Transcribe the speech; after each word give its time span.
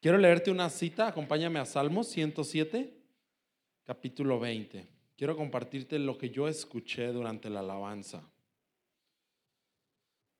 Quiero 0.00 0.16
leerte 0.16 0.50
una 0.50 0.70
cita, 0.70 1.08
acompáñame 1.08 1.58
a 1.58 1.66
Salmos 1.66 2.08
107, 2.08 2.90
capítulo 3.84 4.40
20. 4.40 4.88
Quiero 5.14 5.36
compartirte 5.36 5.98
lo 5.98 6.16
que 6.16 6.30
yo 6.30 6.48
escuché 6.48 7.08
durante 7.08 7.50
la 7.50 7.60
alabanza. 7.60 8.26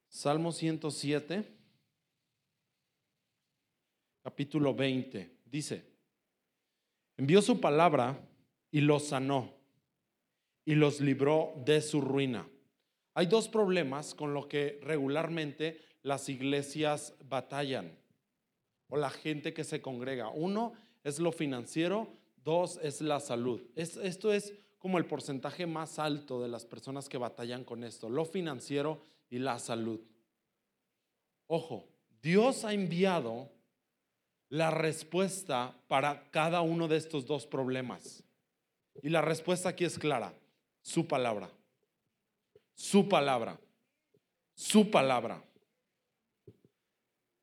Salmo 0.09 0.51
107, 0.51 1.45
capítulo 4.23 4.75
20. 4.75 5.31
Dice, 5.45 5.85
envió 7.19 7.43
su 7.43 7.61
palabra 7.61 8.19
y 8.71 8.81
los 8.81 9.09
sanó 9.09 9.53
y 10.65 10.75
los 10.75 11.03
libró 11.03 11.53
de 11.67 11.83
su 11.83 12.01
ruina. 12.01 12.49
Hay 13.13 13.27
dos 13.27 13.47
problemas 13.51 14.15
con 14.15 14.33
lo 14.33 14.49
que 14.49 14.81
regularmente 14.83 15.83
las 16.03 16.31
iglesias 16.31 17.15
batallan 17.29 18.00
o 18.91 18.97
la 18.97 19.11
gente 19.11 19.55
que 19.55 19.65
se 19.65 19.81
congrega. 19.81 20.29
Uno 20.29 20.75
es 21.03 21.19
lo 21.19 21.33
financiero, 21.33 22.09
dos 22.45 22.79
es 22.83 23.01
la 23.01 23.21
salud. 23.21 23.63
esto 23.75 24.33
es 24.33 24.55
como 24.79 24.99
el 24.99 25.07
porcentaje 25.07 25.67
más 25.67 25.99
alto 25.99 26.43
de 26.43 26.49
las 26.49 26.65
personas 26.65 27.09
que 27.09 27.19
batallan 27.19 27.65
con 27.65 27.85
esto, 27.85 28.09
lo 28.09 28.25
financiero 28.25 29.01
y 29.29 29.39
la 29.39 29.59
salud. 29.59 30.01
Ojo, 31.47 31.89
Dios 32.23 32.65
ha 32.65 32.73
enviado 32.73 33.51
la 34.49 34.71
respuesta 34.71 35.77
para 35.87 36.31
cada 36.31 36.61
uno 36.61 36.89
de 36.89 36.97
estos 36.97 37.27
dos 37.27 37.47
problemas. 37.47 38.25
Y 39.03 39.09
la 39.09 39.21
respuesta 39.21 39.71
aquí 39.71 39.85
es 39.85 39.99
clara, 39.99 40.35
su 40.83 41.07
palabra. 41.07 41.51
Su 42.75 43.09
palabra. 43.09 43.61
Su 44.55 44.91
palabra. 44.91 45.43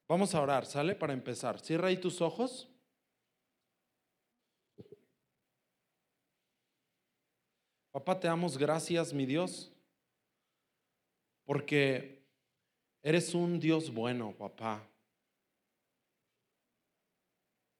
Vamos 0.07 0.33
a 0.33 0.41
orar, 0.41 0.65
¿sale? 0.65 0.95
Para 0.95 1.13
empezar. 1.13 1.59
Cierra 1.59 1.89
ahí 1.89 1.97
tus 1.97 2.21
ojos. 2.21 2.69
Papá, 7.91 8.19
te 8.19 8.27
damos 8.27 8.57
gracias, 8.57 9.11
mi 9.11 9.25
Dios, 9.25 9.73
porque 11.45 12.23
eres 13.01 13.33
un 13.33 13.59
Dios 13.59 13.91
bueno, 13.91 14.35
papá. 14.37 14.87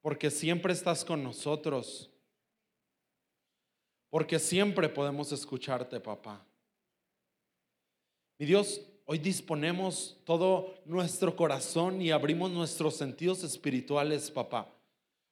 Porque 0.02 0.32
siempre 0.32 0.74
estás 0.74 1.06
con 1.06 1.22
nosotros. 1.22 2.10
Porque 4.10 4.40
siempre 4.40 4.90
podemos 4.90 5.32
escucharte, 5.32 6.00
papá. 6.00 6.44
Mi 8.40 8.48
Dios, 8.48 8.82
Hoy 9.10 9.20
disponemos 9.20 10.18
todo 10.26 10.76
nuestro 10.84 11.34
corazón 11.34 12.02
y 12.02 12.12
abrimos 12.12 12.52
nuestros 12.52 12.98
sentidos 12.98 13.42
espirituales, 13.42 14.30
papá, 14.30 14.68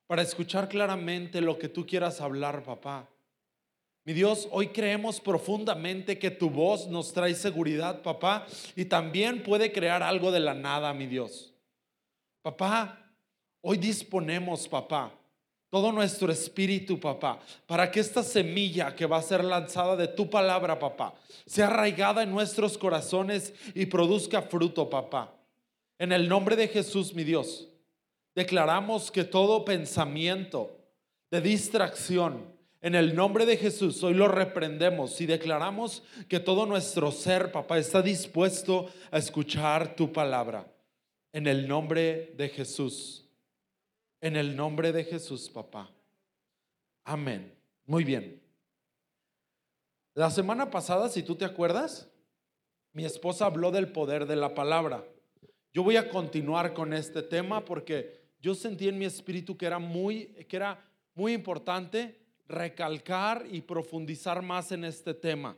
para 0.07 0.21
escuchar 0.21 0.69
claramente 0.69 1.41
lo 1.41 1.59
que 1.59 1.67
tú 1.67 1.85
quieras 1.85 2.21
hablar, 2.21 2.63
papá. 2.63 3.09
Mi 4.05 4.13
Dios, 4.13 4.47
hoy 4.51 4.69
creemos 4.69 5.19
profundamente 5.19 6.17
que 6.17 6.31
tu 6.31 6.49
voz 6.49 6.87
nos 6.87 7.11
trae 7.11 7.35
seguridad, 7.35 8.01
papá, 8.01 8.47
y 8.77 8.85
también 8.85 9.43
puede 9.43 9.73
crear 9.73 10.01
algo 10.01 10.31
de 10.31 10.39
la 10.39 10.53
nada, 10.53 10.93
mi 10.93 11.05
Dios. 11.05 11.53
Papá, 12.43 13.13
hoy 13.59 13.75
disponemos, 13.77 14.69
papá, 14.69 15.11
todo 15.75 15.91
nuestro 15.91 16.31
espíritu, 16.31 16.97
papá, 16.97 17.37
para 17.67 17.91
que 17.91 17.99
esta 17.99 18.23
semilla 18.23 18.95
que 18.95 19.05
va 19.05 19.17
a 19.17 19.21
ser 19.21 19.43
lanzada 19.43 19.97
de 19.97 20.07
tu 20.07 20.29
palabra, 20.29 20.79
papá, 20.79 21.13
sea 21.45 21.67
arraigada 21.67 22.23
en 22.23 22.31
nuestros 22.31 22.77
corazones 22.77 23.53
y 23.73 23.85
produzca 23.85 24.41
fruto, 24.41 24.89
papá. 24.89 25.35
En 25.99 26.13
el 26.13 26.29
nombre 26.29 26.55
de 26.55 26.69
Jesús, 26.69 27.13
mi 27.13 27.25
Dios, 27.25 27.67
declaramos 28.33 29.11
que 29.11 29.25
todo 29.25 29.65
pensamiento 29.65 30.79
de 31.29 31.41
distracción, 31.41 32.45
en 32.79 32.95
el 32.95 33.13
nombre 33.13 33.45
de 33.45 33.57
Jesús, 33.57 34.01
hoy 34.01 34.13
lo 34.13 34.29
reprendemos 34.29 35.19
y 35.19 35.25
declaramos 35.25 36.03
que 36.29 36.39
todo 36.39 36.65
nuestro 36.65 37.11
ser, 37.11 37.51
papá, 37.51 37.79
está 37.79 38.01
dispuesto 38.01 38.89
a 39.11 39.17
escuchar 39.17 39.93
tu 39.97 40.13
palabra. 40.13 40.73
En 41.33 41.47
el 41.47 41.67
nombre 41.67 42.31
de 42.37 42.47
Jesús. 42.47 43.24
En 44.25 44.35
el 44.35 44.55
nombre 44.55 44.91
de 44.91 45.03
Jesús, 45.03 45.47
papá. 45.51 45.87
Amén. 47.03 47.53
Muy 47.85 48.03
bien. 48.03 48.41
La 50.15 50.31
semana 50.31 50.71
pasada, 50.71 51.09
si 51.09 51.21
tú 51.21 51.35
te 51.35 51.45
acuerdas, 51.45 52.09
mi 52.91 53.05
esposa 53.05 53.45
habló 53.45 53.69
del 53.69 53.91
poder 53.91 54.25
de 54.25 54.35
la 54.35 54.55
palabra. 54.55 55.05
Yo 55.71 55.83
voy 55.83 55.97
a 55.97 56.09
continuar 56.09 56.73
con 56.73 56.91
este 56.91 57.21
tema 57.21 57.63
porque 57.63 58.19
yo 58.41 58.55
sentí 58.55 58.87
en 58.87 58.97
mi 58.97 59.05
espíritu 59.05 59.55
que 59.55 59.67
era 59.67 59.77
muy, 59.77 60.25
que 60.49 60.55
era 60.55 60.83
muy 61.13 61.33
importante 61.33 62.19
recalcar 62.47 63.45
y 63.51 63.61
profundizar 63.61 64.41
más 64.41 64.71
en 64.71 64.85
este 64.85 65.13
tema. 65.13 65.55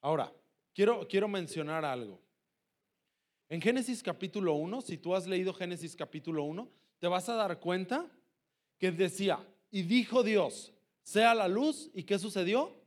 Ahora, 0.00 0.32
quiero, 0.72 1.08
quiero 1.08 1.26
mencionar 1.26 1.84
algo. 1.84 2.20
En 3.48 3.60
Génesis 3.60 4.04
capítulo 4.04 4.54
1, 4.54 4.82
si 4.82 4.98
tú 4.98 5.16
has 5.16 5.26
leído 5.26 5.52
Génesis 5.52 5.96
capítulo 5.96 6.44
1, 6.44 6.81
te 7.02 7.08
vas 7.08 7.28
a 7.28 7.34
dar 7.34 7.58
cuenta 7.58 8.08
que 8.78 8.92
decía, 8.92 9.44
y 9.72 9.82
dijo 9.82 10.22
Dios, 10.22 10.72
sea 11.02 11.34
la 11.34 11.48
luz, 11.48 11.90
¿y 11.94 12.04
qué 12.04 12.16
sucedió? 12.16 12.80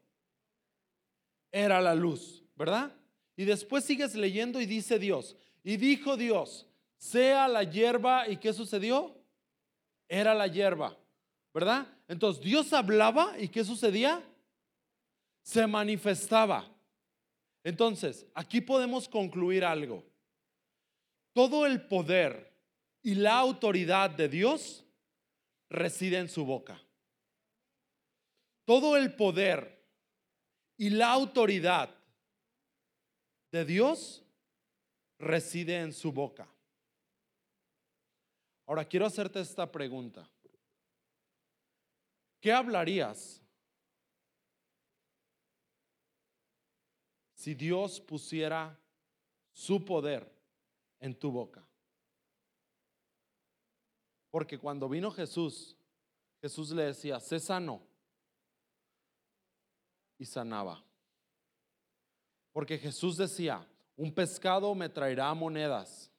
Era 1.51 1.81
la 1.81 1.93
luz, 1.93 2.41
¿verdad? 2.55 2.95
Y 3.35 3.43
después 3.43 3.83
sigues 3.83 4.15
leyendo 4.15 4.61
y 4.61 4.67
dice 4.67 4.99
Dios, 4.99 5.35
y 5.65 5.75
dijo 5.75 6.15
Dios, 6.15 6.65
sea 6.95 7.49
la 7.49 7.63
hierba, 7.63 8.29
¿y 8.29 8.37
qué 8.37 8.53
sucedió? 8.53 9.21
Era 10.07 10.33
la 10.33 10.47
hierba, 10.47 10.97
¿verdad? 11.53 11.85
Entonces 12.07 12.41
Dios 12.41 12.71
hablaba 12.71 13.37
y 13.37 13.49
¿qué 13.49 13.65
sucedía? 13.65 14.23
Se 15.41 15.67
manifestaba. 15.67 16.73
Entonces, 17.65 18.25
aquí 18.33 18.61
podemos 18.61 19.09
concluir 19.09 19.65
algo. 19.65 20.05
Todo 21.33 21.65
el 21.65 21.85
poder 21.85 22.54
y 23.05 23.13
la 23.13 23.37
autoridad 23.37 24.09
de 24.09 24.27
Dios 24.27 24.83
reside 25.69 26.17
en 26.17 26.27
su 26.27 26.43
boca. 26.43 26.81
Todo 28.65 28.97
el 28.97 29.15
poder 29.15 29.79
y 30.75 30.89
la 30.89 31.11
autoridad 31.11 31.95
de 33.51 33.63
Dios 33.63 34.25
reside 35.19 35.81
en 35.81 35.93
su 35.93 36.11
boca. 36.11 36.47
Ahora 38.65 38.83
quiero 38.83 39.05
hacerte 39.05 39.39
esta 39.39 39.71
pregunta. 39.71 40.27
¿Qué 42.41 42.51
hablarías 42.51 43.39
si 47.35 47.53
Dios 47.53 48.01
pusiera 48.01 48.75
su 49.53 49.85
poder 49.85 50.27
en 50.99 51.13
tu 51.13 51.29
boca? 51.29 51.64
Porque 54.35 54.59
cuando 54.59 54.89
vino 54.89 55.11
Jesús, 55.11 55.77
Jesús 56.41 56.69
le 56.71 56.83
decía, 56.87 57.21
sé 57.21 57.39
sano. 57.39 57.81
Y 60.17 60.25
sanaba. 60.25 60.83
Porque 62.51 62.77
Jesús 62.77 63.15
decía, 63.15 63.65
un 63.95 64.13
pescado 64.13 64.75
me 64.75 64.89
traerá 64.89 65.33
monedas. 65.33 66.11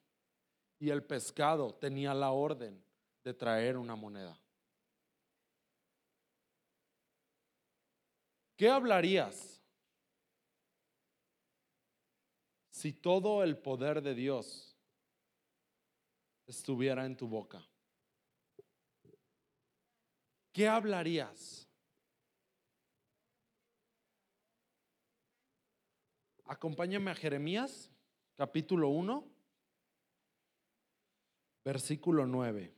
Y 0.79 0.89
el 0.89 1.03
pescado 1.03 1.75
tenía 1.75 2.15
la 2.15 2.31
orden 2.31 2.83
de 3.23 3.35
traer 3.35 3.77
una 3.77 3.95
moneda. 3.95 4.35
¿Qué 8.55 8.67
hablarías 8.67 9.61
si 12.71 12.93
todo 12.93 13.43
el 13.43 13.59
poder 13.59 14.01
de 14.01 14.15
Dios 14.15 14.75
estuviera 16.47 17.05
en 17.05 17.15
tu 17.15 17.27
boca? 17.27 17.63
¿Qué 20.57 20.67
hablarías? 20.67 21.69
Acompáñame 26.45 27.11
a 27.11 27.13
Jeremías, 27.13 27.91
capítulo 28.35 28.89
1, 28.89 29.23
versículo 31.63 32.25
9. 32.25 32.73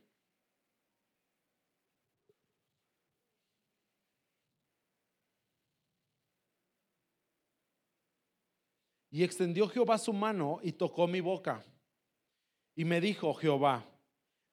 Y 9.10 9.24
extendió 9.24 9.66
Jehová 9.70 9.96
su 9.96 10.12
mano 10.12 10.60
y 10.62 10.72
tocó 10.72 11.06
mi 11.06 11.22
boca. 11.22 11.64
Y 12.74 12.84
me 12.84 13.00
dijo 13.00 13.32
Jehová, 13.32 13.86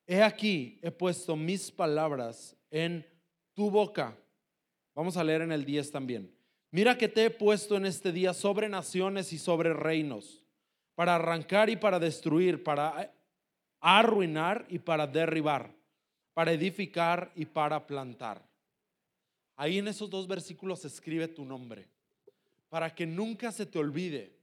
he 0.05 0.23
aquí, 0.23 0.79
he 0.81 0.91
puesto 0.91 1.35
mis 1.35 1.69
palabras 1.69 2.55
en 2.71 3.16
tu 3.57 3.71
boca. 3.71 4.15
Vamos 4.93 5.17
a 5.17 5.23
leer 5.23 5.41
en 5.41 5.51
el 5.51 5.65
10 5.65 5.91
también. 5.91 6.31
Mira 6.69 6.95
que 6.95 7.07
te 7.07 7.25
he 7.25 7.29
puesto 7.31 7.75
en 7.75 7.87
este 7.87 8.11
día 8.11 8.35
sobre 8.35 8.69
naciones 8.69 9.33
y 9.33 9.39
sobre 9.39 9.73
reinos, 9.73 10.43
para 10.93 11.15
arrancar 11.15 11.67
y 11.71 11.75
para 11.75 11.97
destruir, 11.97 12.63
para 12.63 13.11
arruinar 13.79 14.67
y 14.69 14.77
para 14.77 15.07
derribar, 15.07 15.73
para 16.35 16.51
edificar 16.51 17.31
y 17.33 17.47
para 17.47 17.87
plantar. 17.87 18.47
Ahí 19.55 19.79
en 19.79 19.87
esos 19.87 20.07
dos 20.07 20.27
versículos 20.27 20.85
escribe 20.85 21.27
tu 21.27 21.43
nombre, 21.43 21.87
para 22.69 22.93
que 22.93 23.07
nunca 23.07 23.51
se 23.51 23.65
te 23.65 23.79
olvide 23.79 24.37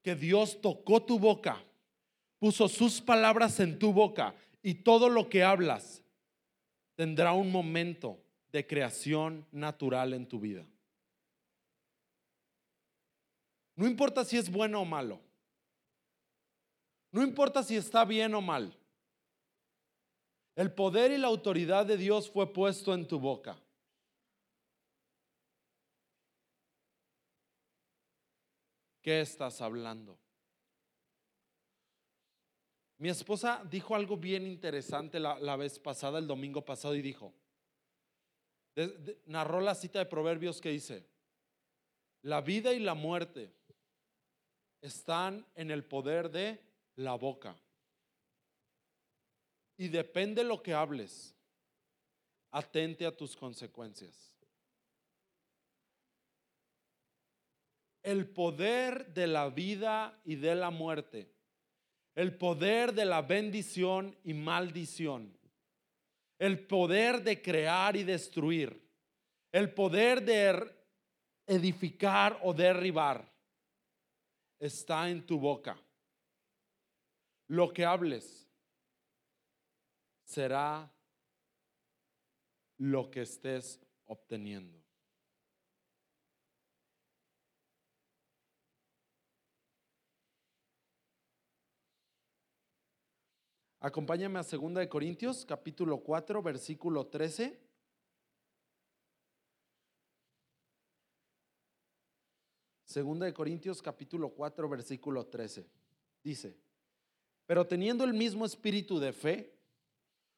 que 0.00 0.14
Dios 0.14 0.58
tocó 0.62 1.02
tu 1.02 1.18
boca, 1.18 1.62
puso 2.38 2.66
sus 2.68 3.02
palabras 3.02 3.60
en 3.60 3.78
tu 3.78 3.92
boca 3.92 4.34
y 4.62 4.72
todo 4.72 5.10
lo 5.10 5.28
que 5.28 5.44
hablas 5.44 6.02
tendrá 6.94 7.34
un 7.34 7.52
momento 7.52 8.23
de 8.54 8.64
creación 8.64 9.44
natural 9.50 10.14
en 10.14 10.28
tu 10.28 10.38
vida. 10.38 10.64
No 13.74 13.84
importa 13.84 14.24
si 14.24 14.36
es 14.36 14.48
bueno 14.48 14.80
o 14.80 14.84
malo. 14.84 15.20
No 17.10 17.24
importa 17.24 17.64
si 17.64 17.76
está 17.76 18.04
bien 18.04 18.32
o 18.32 18.40
mal. 18.40 18.78
El 20.54 20.72
poder 20.72 21.10
y 21.10 21.18
la 21.18 21.26
autoridad 21.26 21.84
de 21.84 21.96
Dios 21.96 22.30
fue 22.30 22.52
puesto 22.52 22.94
en 22.94 23.08
tu 23.08 23.18
boca. 23.18 23.58
¿Qué 29.02 29.20
estás 29.20 29.60
hablando? 29.60 30.16
Mi 32.98 33.08
esposa 33.08 33.64
dijo 33.68 33.96
algo 33.96 34.16
bien 34.16 34.46
interesante 34.46 35.18
la, 35.18 35.56
vez 35.56 35.80
pasada, 35.80 36.20
el 36.20 36.28
domingo 36.28 36.64
pasado, 36.64 36.94
y 36.94 37.02
dijo, 37.02 37.34
narró 39.26 39.60
la 39.60 39.74
cita 39.74 39.98
de 39.98 40.06
Proverbios 40.06 40.60
que 40.60 40.70
dice, 40.70 41.06
la 42.22 42.40
vida 42.40 42.72
y 42.72 42.80
la 42.80 42.94
muerte 42.94 43.52
están 44.80 45.46
en 45.54 45.70
el 45.70 45.84
poder 45.84 46.30
de 46.30 46.60
la 46.96 47.14
boca. 47.14 47.56
Y 49.76 49.88
depende 49.88 50.44
lo 50.44 50.62
que 50.62 50.72
hables, 50.72 51.34
atente 52.50 53.04
a 53.06 53.16
tus 53.16 53.36
consecuencias. 53.36 54.32
El 58.02 58.28
poder 58.28 59.12
de 59.12 59.26
la 59.26 59.48
vida 59.48 60.20
y 60.24 60.36
de 60.36 60.54
la 60.54 60.70
muerte, 60.70 61.30
el 62.14 62.36
poder 62.36 62.92
de 62.92 63.06
la 63.06 63.22
bendición 63.22 64.16
y 64.22 64.34
maldición, 64.34 65.36
el 66.38 66.66
poder 66.66 67.22
de 67.22 67.40
crear 67.40 67.96
y 67.96 68.04
destruir, 68.04 68.82
el 69.52 69.72
poder 69.72 70.22
de 70.24 70.74
edificar 71.46 72.38
o 72.42 72.52
derribar, 72.52 73.32
está 74.58 75.08
en 75.08 75.24
tu 75.24 75.38
boca. 75.38 75.78
Lo 77.48 77.72
que 77.72 77.84
hables 77.84 78.48
será 80.24 80.90
lo 82.78 83.10
que 83.10 83.22
estés 83.22 83.80
obteniendo. 84.06 84.83
Acompáñame 93.84 94.38
a 94.38 94.42
2 94.42 94.76
de 94.76 94.88
Corintios, 94.88 95.44
capítulo 95.44 95.98
4, 95.98 96.42
versículo 96.42 97.06
13. 97.06 97.60
Segunda 102.86 103.26
de 103.26 103.34
Corintios 103.34 103.82
capítulo 103.82 104.30
4 104.30 104.70
versículo 104.70 105.26
13. 105.26 105.68
Dice, 106.22 106.56
pero 107.44 107.66
teniendo 107.66 108.04
el 108.04 108.14
mismo 108.14 108.46
espíritu 108.46 108.98
de 108.98 109.12
fe, 109.12 109.54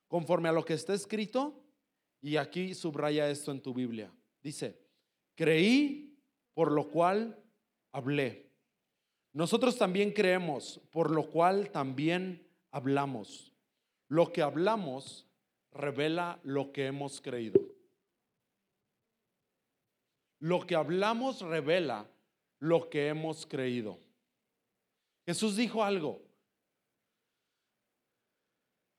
conforme 0.09 0.49
a 0.49 0.53
lo 0.53 0.65
que 0.65 0.75
está 0.75 0.93
escrito, 0.93 1.63
y 2.21 2.39
aquí 2.39 2.75
subraya 2.75 3.31
esto 3.31 3.53
en 3.53 3.63
tu 3.63 3.73
Biblia. 3.73 4.13
Dice, 4.43 4.77
creí, 5.37 6.19
por 6.53 6.73
lo 6.73 6.89
cual 6.89 7.41
hablé. 7.93 8.51
Nosotros 9.33 9.79
también 9.79 10.11
creemos, 10.11 10.81
por 10.91 11.13
lo 11.13 11.31
cual 11.31 11.71
también 11.71 12.45
hablamos. 12.77 13.55
Lo 14.09 14.33
que 14.33 14.43
hablamos 14.43 15.27
revela 15.73 16.39
lo 16.43 16.73
que 16.73 16.87
hemos 16.87 17.23
creído. 17.23 17.59
Lo 20.41 20.67
que 20.67 20.75
hablamos 20.75 21.41
revela 21.41 22.07
lo 22.59 22.91
que 22.91 23.09
hemos 23.09 23.47
creído. 23.47 23.99
Jesús 25.25 25.57
dijo 25.57 25.83
algo, 25.83 26.23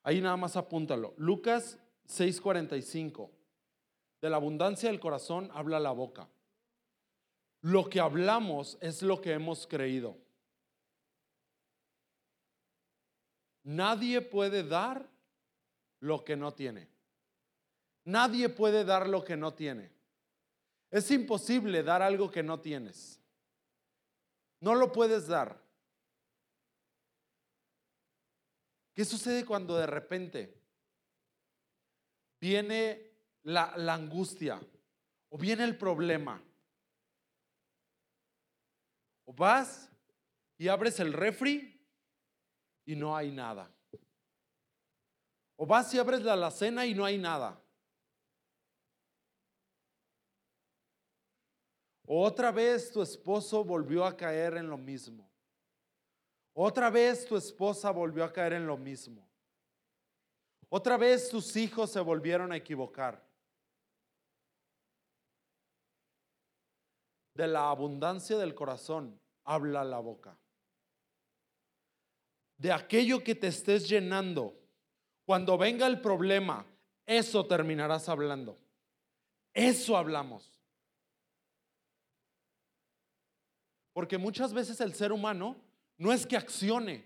Ahí 0.04 0.22
nada 0.22 0.38
más 0.38 0.56
apúntalo. 0.56 1.14
Lucas 1.18 1.78
6:45. 2.08 3.30
De 4.22 4.30
la 4.30 4.38
abundancia 4.38 4.90
del 4.90 5.02
corazón 5.02 5.52
habla 5.54 5.82
la 5.82 5.92
boca. 5.92 6.30
Lo 7.62 7.90
que 7.90 8.00
hablamos 8.00 8.78
es 8.80 9.02
lo 9.02 9.20
que 9.20 9.34
hemos 9.34 9.68
creído. 9.68 10.18
Nadie 13.68 14.22
puede 14.22 14.64
dar 14.64 15.10
lo 16.00 16.24
que 16.24 16.38
no 16.38 16.54
tiene. 16.54 16.88
Nadie 18.06 18.48
puede 18.48 18.86
dar 18.86 19.10
lo 19.10 19.26
que 19.26 19.36
no 19.36 19.54
tiene. 19.54 19.92
Es 20.90 21.12
imposible 21.12 21.84
dar 21.84 22.02
algo 22.02 22.32
que 22.32 22.42
no 22.42 22.62
tienes. 22.62 23.20
No 24.62 24.74
lo 24.74 24.94
puedes 24.94 25.28
dar. 25.28 25.62
¿Qué 28.94 29.04
sucede 29.04 29.46
cuando 29.46 29.76
de 29.76 29.86
repente 29.86 30.58
viene 32.40 33.12
la, 33.44 33.74
angustia 33.94 34.62
o 35.28 35.38
viene 35.38 35.66
el 35.66 35.78
problema? 35.78 36.42
O 39.26 39.34
vas 39.34 39.90
y 40.58 40.70
abres 40.70 41.02
el 41.02 41.12
refri 41.12 41.77
y 42.88 42.96
no 42.96 43.16
hay 43.16 43.32
nada. 43.32 43.70
O 45.58 45.66
vas 45.66 45.94
y 45.94 46.00
abres 46.00 46.22
la 46.22 46.34
alacena 46.34 46.86
y 46.86 46.96
no 46.96 47.04
hay 47.04 47.18
nada. 47.18 47.62
O 52.06 52.24
otra 52.24 52.52
vez 52.52 52.90
tu 52.90 53.02
esposo 53.02 53.66
volvió 53.66 54.06
a 54.06 54.16
caer 54.16 54.56
en 54.56 54.70
lo 54.70 54.78
mismo. 54.78 55.30
Otra 56.54 56.90
vez 56.90 57.26
tu 57.26 57.36
esposa 57.36 57.92
volvió 57.92 58.24
a 58.24 58.32
caer 58.32 58.54
en 58.54 58.66
lo 58.66 58.78
mismo. 58.78 59.28
Otra 60.70 60.96
vez 60.96 61.30
tus 61.30 61.58
hijos 61.58 61.92
se 61.92 62.00
volvieron 62.00 62.54
a 62.54 62.56
equivocar. 62.56 63.22
De 67.34 67.48
la 67.48 67.70
abundancia 67.70 68.38
del 68.38 68.56
corazón 68.56 69.20
habla 69.44 69.84
la 69.84 70.00
boca. 70.00 70.38
De 72.58 72.72
aquello 72.72 73.24
que 73.24 73.36
te 73.36 73.48
estés 73.48 73.88
llenando, 73.88 74.58
cuando 75.26 75.58
venga 75.58 75.86
el 75.88 76.02
problema, 76.02 76.66
eso 77.06 77.46
terminarás 77.46 78.10
hablando. 78.10 78.58
Eso 79.54 79.98
hablamos. 79.98 80.60
Porque 83.94 84.18
muchas 84.18 84.54
veces 84.54 84.80
el 84.82 84.94
ser 84.94 85.12
humano 85.12 85.56
no 85.98 86.14
es 86.14 86.26
que 86.26 86.38
accione. 86.38 87.06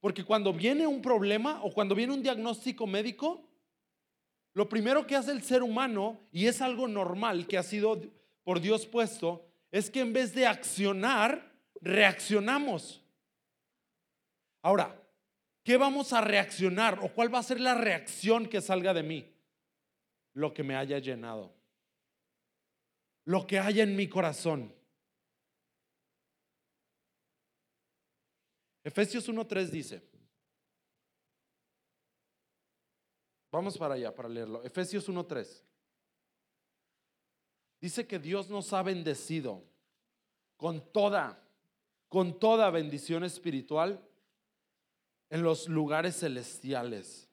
Porque 0.00 0.24
cuando 0.24 0.52
viene 0.52 0.86
un 0.86 1.00
problema 1.00 1.62
o 1.62 1.72
cuando 1.72 1.94
viene 1.94 2.12
un 2.12 2.22
diagnóstico 2.22 2.86
médico, 2.86 3.48
lo 4.54 4.68
primero 4.68 5.06
que 5.06 5.16
hace 5.16 5.30
el 5.30 5.42
ser 5.42 5.62
humano, 5.62 6.20
y 6.32 6.46
es 6.46 6.60
algo 6.60 6.88
normal 6.88 7.46
que 7.46 7.56
ha 7.56 7.62
sido 7.62 8.00
por 8.42 8.60
Dios 8.60 8.86
puesto, 8.86 9.46
es 9.70 9.90
que 9.90 10.00
en 10.00 10.12
vez 10.12 10.34
de 10.34 10.46
accionar, 10.46 11.52
reaccionamos. 11.80 13.01
Ahora, 14.62 14.96
¿qué 15.64 15.76
vamos 15.76 16.12
a 16.12 16.20
reaccionar 16.20 17.00
o 17.02 17.12
cuál 17.12 17.34
va 17.34 17.40
a 17.40 17.42
ser 17.42 17.60
la 17.60 17.74
reacción 17.74 18.48
que 18.48 18.60
salga 18.60 18.94
de 18.94 19.02
mí? 19.02 19.28
Lo 20.34 20.54
que 20.54 20.62
me 20.62 20.76
haya 20.76 20.98
llenado. 20.98 21.52
Lo 23.24 23.46
que 23.46 23.58
haya 23.58 23.82
en 23.82 23.96
mi 23.96 24.08
corazón. 24.08 24.72
Efesios 28.84 29.28
1.3 29.28 29.66
dice, 29.68 30.02
vamos 33.52 33.78
para 33.78 33.94
allá 33.94 34.12
para 34.12 34.28
leerlo, 34.28 34.64
Efesios 34.64 35.08
1.3. 35.08 35.62
Dice 37.80 38.06
que 38.06 38.18
Dios 38.18 38.48
nos 38.48 38.72
ha 38.72 38.82
bendecido 38.82 39.62
con 40.56 40.92
toda, 40.92 41.48
con 42.08 42.40
toda 42.40 42.70
bendición 42.70 43.22
espiritual 43.22 44.00
en 45.32 45.42
los 45.42 45.66
lugares 45.66 46.16
celestiales. 46.20 47.26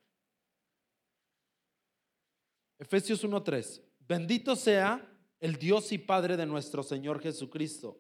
Efesios 2.78 3.26
1.3. 3.26 3.82
Bendito 4.08 4.56
sea 4.56 5.06
el 5.42 5.58
Dios 5.58 5.92
y 5.92 5.98
Padre 5.98 6.38
de 6.38 6.46
nuestro 6.46 6.82
Señor 6.82 7.20
Jesucristo 7.20 8.00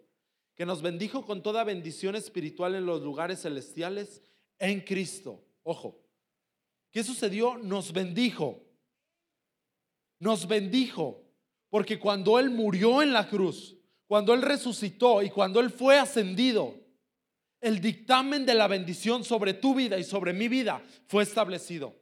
que 0.55 0.65
nos 0.65 0.81
bendijo 0.81 1.25
con 1.25 1.43
toda 1.43 1.65
bendición 1.65 2.15
espiritual 2.15 2.75
en 2.75 2.85
los 2.85 3.01
lugares 3.01 3.41
celestiales 3.41 4.21
en 4.57 4.79
Cristo. 4.79 5.43
Ojo, 5.63 5.99
¿qué 6.91 7.03
sucedió? 7.03 7.57
Nos 7.57 7.91
bendijo. 7.91 8.63
nos 10.19 10.47
bendijo, 10.47 11.25
porque 11.69 11.99
cuando 11.99 12.39
Él 12.39 12.49
murió 12.49 13.01
en 13.01 13.11
la 13.11 13.27
cruz, 13.27 13.75
cuando 14.07 14.33
Él 14.33 14.41
resucitó 14.41 15.21
y 15.21 15.29
cuando 15.29 15.59
Él 15.59 15.69
fue 15.69 15.99
ascendido, 15.99 16.78
el 17.61 17.81
dictamen 17.81 18.45
de 18.45 18.53
la 18.53 18.67
bendición 18.67 19.23
sobre 19.23 19.53
tu 19.53 19.75
vida 19.75 19.97
y 19.97 20.03
sobre 20.03 20.33
mi 20.33 20.47
vida 20.47 20.81
fue 21.07 21.23
establecido. 21.23 21.95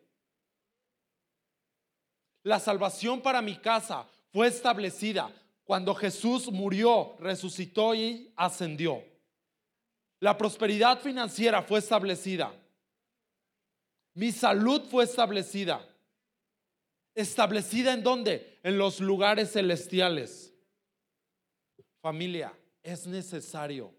La 2.43 2.59
salvación 2.59 3.21
para 3.21 3.41
mi 3.41 3.57
casa 3.57 4.07
fue 4.31 4.47
establecida 4.47 5.33
cuando 5.63 5.93
Jesús 5.95 6.51
murió, 6.51 7.15
resucitó 7.19 7.93
y 7.93 8.31
ascendió. 8.35 9.03
La 10.19 10.37
prosperidad 10.37 10.99
financiera 11.01 11.61
fue 11.61 11.79
establecida. 11.79 12.53
Mi 14.13 14.31
salud 14.31 14.83
fue 14.89 15.03
establecida. 15.03 15.85
¿Establecida 17.13 17.93
en 17.93 18.03
dónde? 18.03 18.59
En 18.63 18.77
los 18.77 18.99
lugares 18.99 19.51
celestiales. 19.51 20.53
Familia, 22.01 22.53
es 22.81 23.05
necesario 23.05 23.97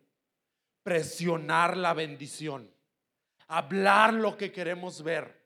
presionar 0.88 1.76
la 1.76 1.92
bendición, 1.92 2.72
hablar 3.46 4.14
lo 4.14 4.38
que 4.38 4.50
queremos 4.50 5.02
ver, 5.02 5.38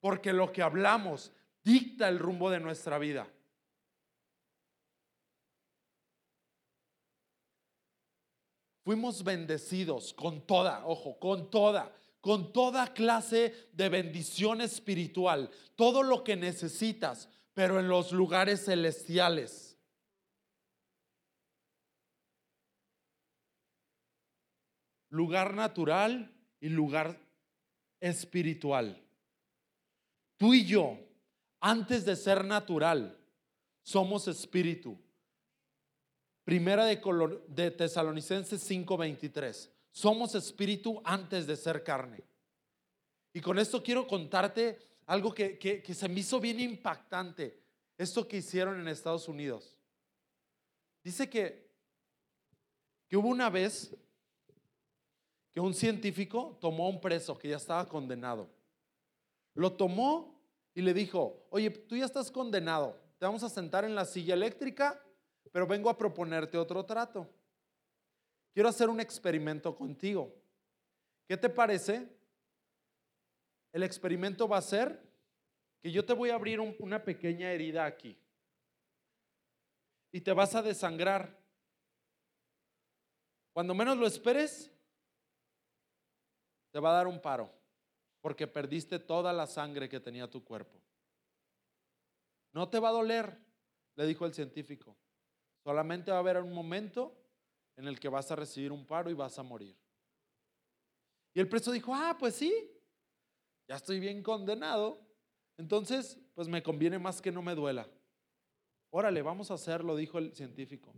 porque 0.00 0.32
lo 0.32 0.50
que 0.50 0.62
hablamos 0.62 1.30
dicta 1.62 2.08
el 2.08 2.18
rumbo 2.18 2.50
de 2.50 2.58
nuestra 2.58 2.98
vida. 2.98 3.32
Fuimos 8.82 9.22
bendecidos 9.22 10.12
con 10.12 10.44
toda, 10.44 10.84
ojo, 10.88 11.20
con 11.20 11.48
toda, 11.48 11.94
con 12.20 12.52
toda 12.52 12.92
clase 12.92 13.68
de 13.72 13.88
bendición 13.90 14.60
espiritual, 14.60 15.52
todo 15.76 16.02
lo 16.02 16.24
que 16.24 16.34
necesitas, 16.34 17.28
pero 17.54 17.78
en 17.78 17.86
los 17.86 18.10
lugares 18.10 18.64
celestiales. 18.64 19.71
Lugar 25.12 25.52
natural 25.52 26.34
y 26.58 26.70
lugar 26.70 27.20
espiritual. 28.00 28.98
Tú 30.38 30.54
y 30.54 30.64
yo, 30.64 30.98
antes 31.60 32.06
de 32.06 32.16
ser 32.16 32.46
natural, 32.46 33.18
somos 33.82 34.26
espíritu. 34.26 34.98
Primera 36.44 36.86
de, 36.86 36.96
de 37.48 37.70
Tesalonicenses 37.70 38.68
5:23. 38.68 39.68
Somos 39.90 40.34
espíritu 40.34 41.02
antes 41.04 41.46
de 41.46 41.56
ser 41.56 41.84
carne. 41.84 42.24
Y 43.34 43.42
con 43.42 43.58
esto 43.58 43.82
quiero 43.82 44.06
contarte 44.06 44.78
algo 45.04 45.34
que, 45.34 45.58
que, 45.58 45.94
se 45.94 46.08
me 46.08 46.20
hizo 46.20 46.40
bien 46.40 46.58
impactante. 46.58 47.60
Esto 47.98 48.26
que 48.26 48.38
hicieron 48.38 48.80
en 48.80 48.88
Estados 48.88 49.28
Unidos. 49.28 49.76
Dice 51.04 51.28
que, 51.28 51.70
que 53.08 53.18
hubo 53.18 53.28
una 53.28 53.50
vez 53.50 53.94
que 55.52 55.60
un 55.60 55.74
científico 55.74 56.58
tomó 56.60 56.86
a 56.86 56.90
un 56.90 57.00
preso 57.00 57.38
que 57.38 57.48
ya 57.48 57.56
estaba 57.56 57.86
condenado. 57.88 58.48
Lo 59.54 59.72
tomó 59.72 60.40
y 60.74 60.82
le 60.82 60.94
dijo, 60.94 61.46
oye, 61.50 61.70
tú 61.70 61.96
ya 61.96 62.06
estás 62.06 62.30
condenado, 62.30 62.98
te 63.18 63.26
vamos 63.26 63.42
a 63.42 63.48
sentar 63.48 63.84
en 63.84 63.94
la 63.94 64.04
silla 64.04 64.34
eléctrica 64.34 65.00
pero 65.52 65.66
vengo 65.66 65.90
a 65.90 65.96
proponerte 65.96 66.56
otro 66.56 66.84
trato. 66.84 67.28
Quiero 68.54 68.68
hacer 68.68 68.88
un 68.88 69.00
experimento 69.00 69.76
contigo. 69.76 70.34
¿Qué 71.28 71.36
te 71.36 71.48
parece? 71.48 72.08
El 73.72 73.82
experimento 73.82 74.48
va 74.48 74.58
a 74.58 74.62
ser 74.62 75.00
que 75.82 75.92
yo 75.92 76.04
te 76.04 76.14
voy 76.14 76.30
a 76.30 76.34
abrir 76.34 76.58
una 76.60 77.04
pequeña 77.04 77.50
herida 77.52 77.84
aquí 77.84 78.18
y 80.10 80.20
te 80.20 80.32
vas 80.32 80.54
a 80.54 80.62
desangrar. 80.62 81.38
Cuando 83.52 83.74
menos 83.74 83.98
lo 83.98 84.06
esperes, 84.06 84.70
te 86.72 86.80
va 86.80 86.90
a 86.90 86.94
dar 86.94 87.06
un 87.06 87.20
paro 87.20 87.52
porque 88.20 88.46
perdiste 88.46 88.98
toda 88.98 89.32
la 89.32 89.46
sangre 89.46 89.88
que 89.88 90.00
tenía 90.00 90.28
tu 90.28 90.42
cuerpo. 90.42 90.80
No 92.52 92.68
te 92.68 92.78
va 92.78 92.88
a 92.88 92.92
doler, 92.92 93.38
le 93.94 94.06
dijo 94.06 94.26
el 94.26 94.34
científico. 94.34 94.96
Solamente 95.64 96.10
va 96.10 96.18
a 96.18 96.20
haber 96.20 96.38
un 96.38 96.52
momento 96.52 97.16
en 97.76 97.86
el 97.86 97.98
que 97.98 98.08
vas 98.08 98.30
a 98.30 98.36
recibir 98.36 98.72
un 98.72 98.86
paro 98.86 99.10
y 99.10 99.14
vas 99.14 99.38
a 99.38 99.42
morir. 99.42 99.76
Y 101.34 101.40
el 101.40 101.48
preso 101.48 101.72
dijo, 101.72 101.94
ah, 101.94 102.16
pues 102.18 102.34
sí, 102.34 102.52
ya 103.68 103.76
estoy 103.76 104.00
bien 104.00 104.22
condenado. 104.22 105.00
Entonces, 105.56 106.18
pues 106.34 106.48
me 106.48 106.62
conviene 106.62 106.98
más 106.98 107.20
que 107.22 107.32
no 107.32 107.42
me 107.42 107.54
duela. 107.54 107.88
Órale, 108.90 109.22
vamos 109.22 109.50
a 109.50 109.54
hacerlo, 109.54 109.96
dijo 109.96 110.18
el 110.18 110.34
científico. 110.34 110.92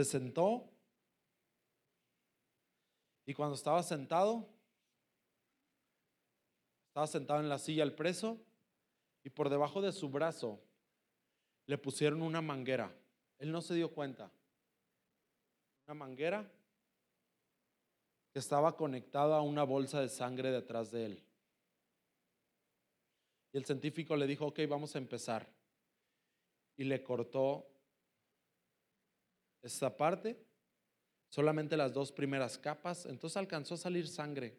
Se 0.00 0.04
sentó 0.06 0.64
y 3.26 3.34
cuando 3.34 3.54
estaba 3.54 3.82
sentado, 3.82 4.48
estaba 6.88 7.06
sentado 7.06 7.40
en 7.40 7.50
la 7.50 7.58
silla 7.58 7.82
el 7.82 7.94
preso 7.94 8.40
y 9.22 9.28
por 9.28 9.50
debajo 9.50 9.82
de 9.82 9.92
su 9.92 10.08
brazo 10.08 10.58
le 11.66 11.76
pusieron 11.76 12.22
una 12.22 12.40
manguera. 12.40 12.90
Él 13.36 13.52
no 13.52 13.60
se 13.60 13.74
dio 13.74 13.92
cuenta. 13.92 14.32
Una 15.86 15.92
manguera 15.92 16.50
que 18.32 18.38
estaba 18.38 18.78
conectada 18.78 19.36
a 19.36 19.42
una 19.42 19.64
bolsa 19.64 20.00
de 20.00 20.08
sangre 20.08 20.50
detrás 20.50 20.90
de 20.90 21.04
él. 21.04 21.24
Y 23.52 23.58
el 23.58 23.66
científico 23.66 24.16
le 24.16 24.26
dijo, 24.26 24.46
ok, 24.46 24.60
vamos 24.66 24.94
a 24.94 24.98
empezar. 24.98 25.46
Y 26.78 26.84
le 26.84 27.02
cortó 27.02 27.66
esta 29.62 29.96
parte, 29.96 30.42
solamente 31.28 31.76
las 31.76 31.92
dos 31.92 32.12
primeras 32.12 32.58
capas. 32.58 33.06
Entonces 33.06 33.36
alcanzó 33.36 33.74
a 33.74 33.78
salir 33.78 34.08
sangre. 34.08 34.58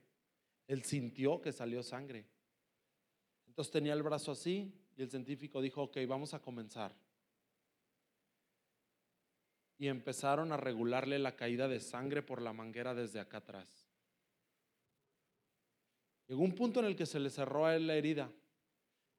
Él 0.67 0.83
sintió 0.83 1.41
que 1.41 1.51
salió 1.51 1.83
sangre. 1.83 2.25
Entonces 3.47 3.71
tenía 3.71 3.93
el 3.93 4.03
brazo 4.03 4.31
así 4.31 4.73
y 4.95 5.01
el 5.01 5.09
científico 5.09 5.61
dijo, 5.61 5.83
ok, 5.83 5.97
vamos 6.07 6.33
a 6.33 6.41
comenzar. 6.41 6.95
Y 9.77 9.87
empezaron 9.87 10.51
a 10.51 10.57
regularle 10.57 11.17
la 11.19 11.35
caída 11.35 11.67
de 11.67 11.79
sangre 11.79 12.21
por 12.21 12.41
la 12.41 12.53
manguera 12.53 12.93
desde 12.93 13.19
acá 13.19 13.37
atrás. 13.37 13.87
Llegó 16.27 16.43
un 16.43 16.55
punto 16.55 16.79
en 16.79 16.85
el 16.85 16.95
que 16.95 17.05
se 17.05 17.19
le 17.19 17.29
cerró 17.29 17.65
a 17.65 17.75
él 17.75 17.87
la 17.87 17.95
herida, 17.95 18.31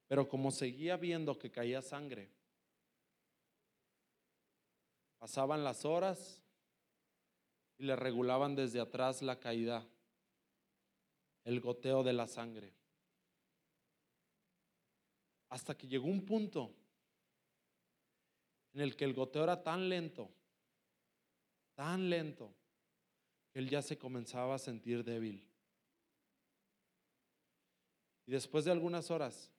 pero 0.07 0.27
como 0.27 0.49
seguía 0.49 0.97
viendo 0.97 1.37
que 1.37 1.51
caía 1.51 1.81
sangre, 1.81 2.31
pasaban 5.23 5.63
las 5.63 5.85
horas 5.85 6.43
y 7.77 7.85
le 7.85 7.95
regulaban 7.95 8.57
desde 8.57 8.81
atrás 8.81 9.21
la 9.21 9.39
caída, 9.39 9.87
el 11.45 11.61
goteo 11.61 12.03
de 12.03 12.11
la 12.11 12.27
sangre. 12.27 12.73
Hasta 15.47 15.77
que 15.77 15.87
llegó 15.87 16.07
un 16.07 16.25
punto 16.25 16.75
en 18.73 18.81
el 18.81 18.97
que 18.97 19.05
el 19.05 19.13
goteo 19.13 19.45
era 19.45 19.63
tan 19.63 19.87
lento, 19.87 20.29
tan 21.73 22.09
lento, 22.09 22.53
que 23.53 23.59
él 23.59 23.69
ya 23.69 23.81
se 23.81 23.97
comenzaba 23.97 24.55
a 24.55 24.59
sentir 24.59 25.05
débil. 25.05 25.47
Y 28.25 28.33
después 28.33 28.65
de 28.65 28.71
algunas 28.71 29.09
horas, 29.09 29.49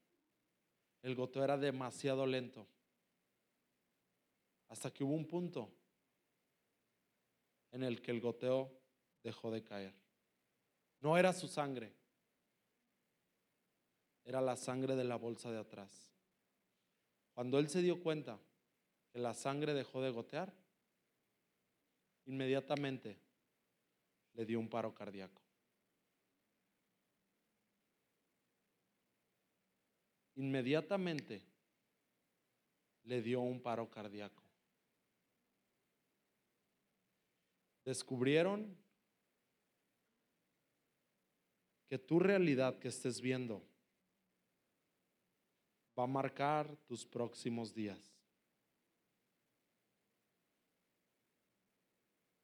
el 1.00 1.14
goteo 1.14 1.42
era 1.42 1.56
demasiado 1.56 2.26
lento. 2.26 2.66
Hasta 4.74 4.92
que 4.92 5.04
hubo 5.04 5.14
un 5.14 5.24
punto 5.24 5.70
en 7.70 7.84
el 7.84 8.02
que 8.02 8.10
el 8.10 8.20
goteo 8.20 8.76
dejó 9.22 9.52
de 9.52 9.62
caer. 9.62 9.94
No 10.98 11.16
era 11.16 11.32
su 11.32 11.46
sangre, 11.46 11.94
era 14.24 14.40
la 14.40 14.56
sangre 14.56 14.96
de 14.96 15.04
la 15.04 15.14
bolsa 15.14 15.52
de 15.52 15.60
atrás. 15.60 16.10
Cuando 17.34 17.60
él 17.60 17.68
se 17.68 17.82
dio 17.82 18.02
cuenta 18.02 18.36
que 19.12 19.20
la 19.20 19.32
sangre 19.32 19.74
dejó 19.74 20.02
de 20.02 20.10
gotear, 20.10 20.52
inmediatamente 22.24 23.16
le 24.32 24.44
dio 24.44 24.58
un 24.58 24.68
paro 24.68 24.92
cardíaco. 24.92 25.40
Inmediatamente 30.34 31.46
le 33.04 33.22
dio 33.22 33.40
un 33.40 33.62
paro 33.62 33.88
cardíaco. 33.88 34.43
Descubrieron 37.84 38.76
que 41.86 41.98
tu 41.98 42.18
realidad 42.18 42.78
que 42.78 42.88
estés 42.88 43.20
viendo 43.20 43.62
va 45.98 46.04
a 46.04 46.08
marcar 46.08 46.76
tus 46.86 47.04
próximos 47.06 47.74
días. 47.74 48.14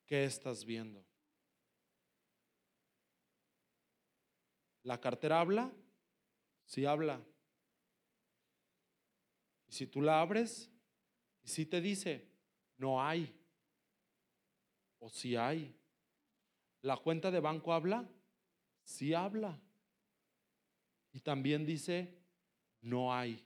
¿Qué 0.07 0.25
estás 0.25 0.65
viendo? 0.65 1.05
¿La 4.83 5.01
cartera 5.01 5.41
habla? 5.41 5.73
Sí 6.67 6.85
habla. 6.85 7.21
Y 9.69 9.73
si 9.73 9.87
tú 9.87 10.03
la 10.03 10.21
abres, 10.21 10.71
y 11.43 11.49
si 11.49 11.65
te 11.65 11.81
dice, 11.81 12.29
no 12.77 13.03
hay, 13.03 13.40
o 15.01 15.09
si 15.09 15.35
hay. 15.35 15.75
¿La 16.83 16.97
cuenta 16.97 17.31
de 17.31 17.41
banco 17.41 17.73
habla? 17.73 18.09
Sí 18.85 19.13
habla. 19.13 19.59
Y 21.13 21.21
también 21.21 21.67
dice, 21.67 22.17
no 22.83 23.13
hay. 23.13 23.45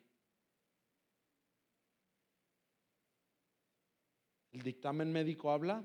¿El 4.52 4.62
dictamen 4.62 5.11
médico 5.12 5.50
habla? 5.50 5.82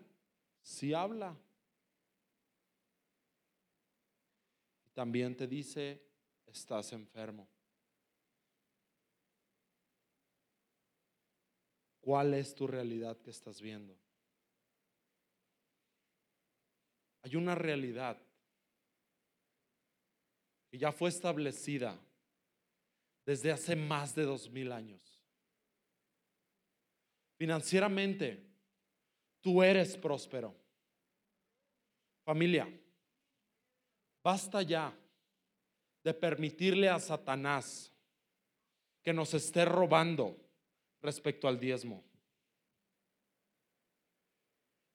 Sí 0.62 0.94
habla. 0.94 1.36
Y 4.86 4.90
también 4.92 5.36
te 5.36 5.48
dice, 5.48 6.04
estás 6.46 6.94
enfermo. 6.94 7.48
¿Cuál 12.02 12.34
es 12.34 12.54
tu 12.54 12.68
realidad 12.68 13.18
que 13.18 13.32
estás 13.32 13.62
viendo? 13.62 13.96
Hay 17.30 17.36
una 17.36 17.54
realidad 17.54 18.18
que 20.72 20.80
ya 20.80 20.92
fue 20.92 21.10
establecida 21.10 21.96
desde 23.24 23.52
hace 23.52 23.76
más 23.76 24.16
de 24.16 24.24
dos 24.24 24.50
mil 24.50 24.72
años. 24.72 25.00
Financieramente, 27.38 28.44
tú 29.42 29.62
eres 29.62 29.96
próspero. 29.96 30.56
Familia, 32.26 32.68
basta 34.24 34.64
ya 34.64 34.92
de 36.04 36.14
permitirle 36.16 36.90
a 36.90 36.98
Satanás 36.98 37.94
que 39.04 39.14
nos 39.14 39.36
esté 39.36 39.66
robando 39.66 40.36
respecto 41.00 41.48
al 41.48 41.60
diezmo. 41.60 42.04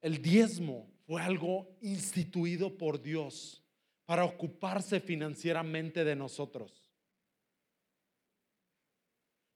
El 0.00 0.20
diezmo 0.20 0.93
fue 1.06 1.20
algo 1.22 1.76
instituido 1.80 2.76
por 2.76 3.00
Dios 3.00 3.62
para 4.06 4.24
ocuparse 4.24 5.00
financieramente 5.00 6.04
de 6.04 6.16
nosotros. 6.16 6.90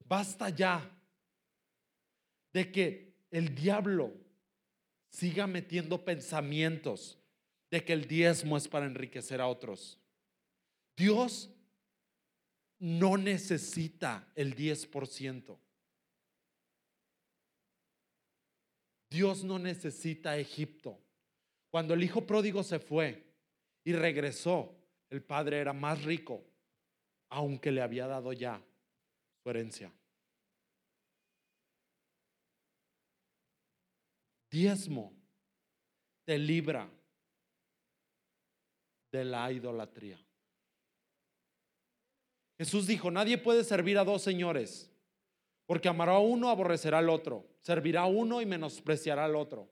Basta 0.05 0.49
ya 0.49 0.91
de 2.53 2.73
que 2.73 3.15
el 3.31 3.55
diablo 3.55 4.15
siga 5.11 5.47
metiendo 5.47 6.05
pensamientos 6.05 7.19
de 7.71 7.85
que 7.85 7.93
el 7.93 8.07
diezmo 8.07 8.57
es 8.57 8.67
para 8.69 8.87
enriquecer 8.87 9.41
a 9.41 9.47
otros. 9.47 9.99
Dios 10.97 11.51
no 12.79 13.17
necesita 13.17 14.31
el 14.35 14.57
10%. 14.57 15.59
Dios 19.11 19.45
no 19.45 19.59
necesita 19.59 20.37
Egipto. 20.39 20.99
Cuando 21.71 21.95
el 21.95 22.03
hijo 22.03 22.27
pródigo 22.27 22.63
se 22.63 22.79
fue 22.79 23.25
y 23.85 23.93
regresó, 23.93 24.75
el 25.11 25.23
padre 25.23 25.59
era 25.59 25.73
más 25.73 26.03
rico, 26.05 26.45
aunque 27.31 27.71
le 27.71 27.83
había 27.83 28.07
dado 28.07 28.33
ya 28.33 28.63
su 29.43 29.51
herencia. 29.51 29.93
Diezmo 34.51 35.13
te 36.25 36.39
libra 36.39 36.89
de 39.13 39.25
la 39.25 39.51
idolatría. 39.53 40.19
Jesús 42.59 42.87
dijo, 42.87 43.11
nadie 43.11 43.39
puede 43.39 43.63
servir 43.63 43.99
a 43.99 44.05
dos 44.05 44.23
señores, 44.23 44.91
porque 45.67 45.89
amará 45.89 46.13
a 46.13 46.19
uno, 46.19 46.49
aborrecerá 46.49 46.99
al 46.99 47.09
otro, 47.09 47.47
servirá 47.61 48.03
a 48.03 48.07
uno 48.07 48.41
y 48.41 48.47
menospreciará 48.47 49.27
al 49.27 49.37
otro. 49.37 49.69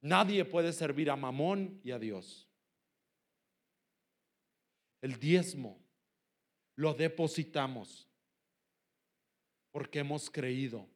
Nadie 0.00 0.44
puede 0.44 0.72
servir 0.72 1.10
a 1.10 1.16
Mamón 1.16 1.80
y 1.84 1.90
a 1.90 1.98
Dios. 1.98 2.48
El 5.02 5.18
diezmo 5.18 5.78
lo 6.76 6.94
depositamos 6.94 8.08
porque 9.70 10.00
hemos 10.00 10.30
creído 10.30 10.88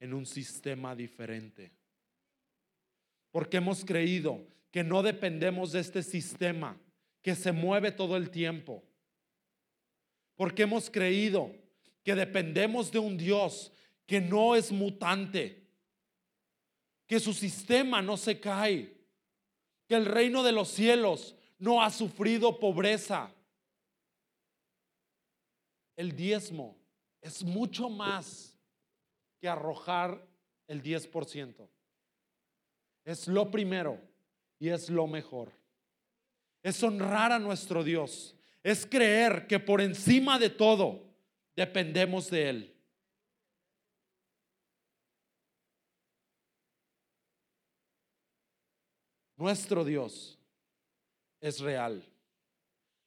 en 0.00 0.14
un 0.14 0.26
sistema 0.26 0.94
diferente. 0.94 1.72
Porque 3.30 3.58
hemos 3.58 3.84
creído 3.84 4.46
que 4.70 4.84
no 4.84 5.02
dependemos 5.02 5.72
de 5.72 5.80
este 5.80 6.02
sistema 6.02 6.78
que 7.22 7.34
se 7.34 7.52
mueve 7.52 7.92
todo 7.92 8.16
el 8.16 8.30
tiempo. 8.30 8.82
Porque 10.36 10.62
hemos 10.62 10.90
creído 10.90 11.54
que 12.04 12.14
dependemos 12.14 12.90
de 12.90 12.98
un 12.98 13.16
Dios 13.16 13.72
que 14.06 14.20
no 14.20 14.54
es 14.54 14.72
mutante, 14.72 15.67
que 17.08 17.18
su 17.18 17.32
sistema 17.32 18.02
no 18.02 18.16
se 18.16 18.38
cae, 18.38 18.94
que 19.88 19.94
el 19.94 20.04
reino 20.04 20.44
de 20.44 20.52
los 20.52 20.68
cielos 20.68 21.34
no 21.58 21.82
ha 21.82 21.90
sufrido 21.90 22.60
pobreza. 22.60 23.34
El 25.96 26.14
diezmo 26.14 26.76
es 27.22 27.42
mucho 27.42 27.88
más 27.88 28.56
que 29.40 29.48
arrojar 29.48 30.22
el 30.68 30.82
10%. 30.82 31.68
Es 33.04 33.26
lo 33.26 33.50
primero 33.50 33.98
y 34.58 34.68
es 34.68 34.90
lo 34.90 35.06
mejor. 35.06 35.50
Es 36.62 36.82
honrar 36.82 37.32
a 37.32 37.38
nuestro 37.38 37.82
Dios. 37.82 38.36
Es 38.62 38.84
creer 38.84 39.46
que 39.46 39.58
por 39.58 39.80
encima 39.80 40.38
de 40.38 40.50
todo 40.50 41.06
dependemos 41.56 42.30
de 42.30 42.50
Él. 42.50 42.77
Nuestro 49.38 49.84
Dios 49.84 50.36
es 51.40 51.60
real. 51.60 52.04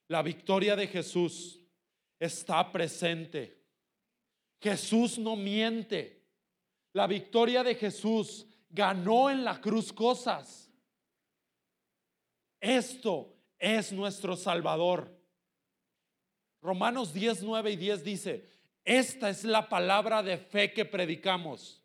La 0.08 0.22
victoria 0.22 0.74
de 0.74 0.86
Jesús 0.86 1.60
está 2.18 2.72
presente. 2.72 3.62
Jesús 4.58 5.18
no 5.18 5.36
miente. 5.36 6.24
La 6.94 7.06
victoria 7.06 7.62
de 7.62 7.74
Jesús 7.74 8.46
ganó 8.70 9.28
en 9.28 9.44
la 9.44 9.60
cruz 9.60 9.92
cosas. 9.92 10.70
Esto 12.58 13.36
es 13.58 13.92
nuestro 13.92 14.34
Salvador. 14.34 15.14
Romanos 16.62 17.12
10, 17.12 17.42
9 17.42 17.72
y 17.72 17.76
10 17.76 18.04
dice, 18.04 18.48
esta 18.84 19.28
es 19.28 19.44
la 19.44 19.68
palabra 19.68 20.22
de 20.22 20.38
fe 20.38 20.72
que 20.72 20.86
predicamos, 20.86 21.82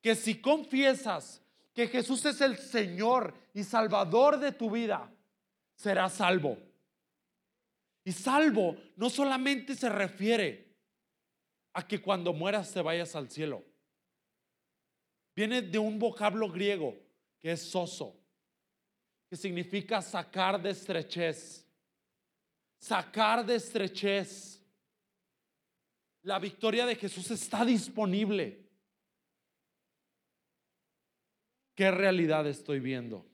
que 0.00 0.16
si 0.16 0.40
confiesas 0.40 1.43
que 1.74 1.88
Jesús 1.88 2.24
es 2.24 2.40
el 2.40 2.56
Señor 2.56 3.34
y 3.52 3.64
Salvador 3.64 4.38
de 4.38 4.52
tu 4.52 4.70
vida, 4.70 5.12
serás 5.74 6.14
salvo. 6.14 6.56
Y 8.04 8.12
salvo 8.12 8.76
no 8.96 9.10
solamente 9.10 9.74
se 9.74 9.88
refiere 9.88 10.76
a 11.72 11.86
que 11.86 12.00
cuando 12.00 12.32
mueras 12.32 12.72
te 12.72 12.80
vayas 12.80 13.16
al 13.16 13.30
cielo. 13.30 13.64
Viene 15.34 15.62
de 15.62 15.78
un 15.78 15.98
vocablo 15.98 16.48
griego 16.50 16.96
que 17.40 17.52
es 17.52 17.62
soso, 17.62 18.16
que 19.28 19.36
significa 19.36 20.00
sacar 20.00 20.62
de 20.62 20.70
estrechez 20.70 21.64
sacar 22.84 23.44
de 23.46 23.54
estrechez. 23.54 24.60
La 26.22 26.38
victoria 26.38 26.84
de 26.84 26.96
Jesús 26.96 27.30
está 27.30 27.64
disponible. 27.64 28.63
¿Qué 31.74 31.90
realidad 31.90 32.46
estoy 32.46 32.78
viendo? 32.80 33.26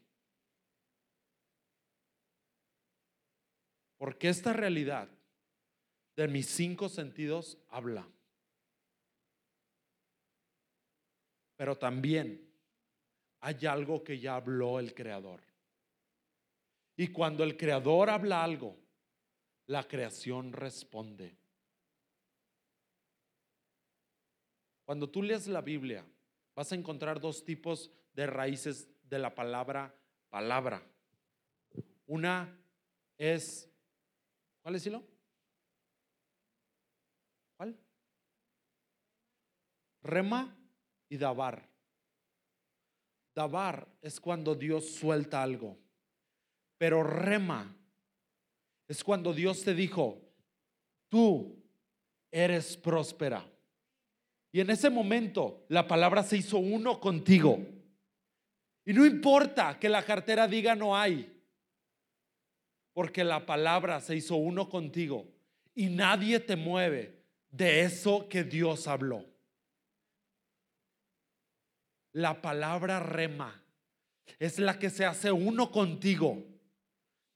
Porque 3.98 4.30
esta 4.30 4.52
realidad 4.54 5.08
de 6.16 6.26
mis 6.26 6.46
cinco 6.46 6.88
sentidos 6.88 7.58
habla. 7.68 8.08
Pero 11.56 11.76
también 11.76 12.50
hay 13.40 13.66
algo 13.66 14.02
que 14.02 14.18
ya 14.18 14.36
habló 14.36 14.78
el 14.78 14.94
Creador. 14.94 15.42
Y 16.96 17.08
cuando 17.08 17.44
el 17.44 17.58
Creador 17.58 18.08
habla 18.08 18.42
algo, 18.42 18.78
la 19.66 19.86
creación 19.86 20.52
responde. 20.52 21.36
Cuando 24.84 25.08
tú 25.08 25.22
lees 25.22 25.46
la 25.46 25.60
Biblia, 25.60 26.04
vas 26.54 26.72
a 26.72 26.74
encontrar 26.74 27.20
dos 27.20 27.44
tipos 27.44 27.90
de 28.20 28.26
raíces 28.26 28.86
de 29.08 29.18
la 29.18 29.34
palabra 29.34 29.98
palabra. 30.28 30.82
Una 32.04 32.54
es, 33.16 33.66
¿cuál 34.60 34.74
es 34.74 34.84
hilo? 34.84 35.02
¿Cuál? 37.56 37.80
Rema 40.02 40.54
y 41.08 41.16
dabar. 41.16 41.66
Dabar 43.34 43.88
es 44.02 44.20
cuando 44.20 44.54
Dios 44.54 44.90
suelta 44.90 45.42
algo, 45.42 45.78
pero 46.76 47.02
rema 47.02 47.74
es 48.86 49.02
cuando 49.02 49.32
Dios 49.32 49.64
te 49.64 49.72
dijo, 49.72 50.20
tú 51.08 51.56
eres 52.30 52.76
próspera. 52.76 53.50
Y 54.52 54.60
en 54.60 54.68
ese 54.68 54.90
momento 54.90 55.64
la 55.70 55.88
palabra 55.88 56.22
se 56.22 56.36
hizo 56.36 56.58
uno 56.58 57.00
contigo. 57.00 57.79
Y 58.84 58.92
no 58.92 59.04
importa 59.04 59.78
que 59.78 59.88
la 59.88 60.02
cartera 60.02 60.46
diga 60.46 60.74
no 60.74 60.96
hay, 60.96 61.30
porque 62.92 63.24
la 63.24 63.44
palabra 63.46 64.00
se 64.00 64.16
hizo 64.16 64.36
uno 64.36 64.68
contigo 64.68 65.26
y 65.74 65.88
nadie 65.88 66.40
te 66.40 66.56
mueve 66.56 67.22
de 67.50 67.82
eso 67.82 68.28
que 68.28 68.44
Dios 68.44 68.86
habló. 68.86 69.24
La 72.12 72.42
palabra 72.42 73.00
rema 73.00 73.62
es 74.38 74.58
la 74.58 74.78
que 74.78 74.90
se 74.90 75.04
hace 75.04 75.30
uno 75.30 75.70
contigo, 75.70 76.44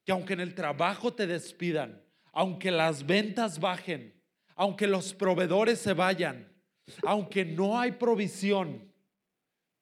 que 0.04 0.12
aunque 0.12 0.32
en 0.32 0.40
el 0.40 0.54
trabajo 0.54 1.14
te 1.14 1.26
despidan, 1.26 2.02
aunque 2.32 2.70
las 2.70 3.06
ventas 3.06 3.60
bajen, 3.60 4.20
aunque 4.56 4.86
los 4.86 5.14
proveedores 5.14 5.78
se 5.78 5.92
vayan, 5.92 6.52
aunque 7.04 7.44
no 7.44 7.78
hay 7.78 7.92
provisión, 7.92 8.92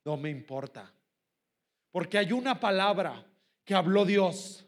no 0.05 0.16
me 0.16 0.31
importa. 0.31 0.92
Porque 1.92 2.18
hay 2.18 2.33
una 2.33 2.59
palabra 2.59 3.24
que 3.64 3.74
habló 3.74 4.05
Dios. 4.05 4.66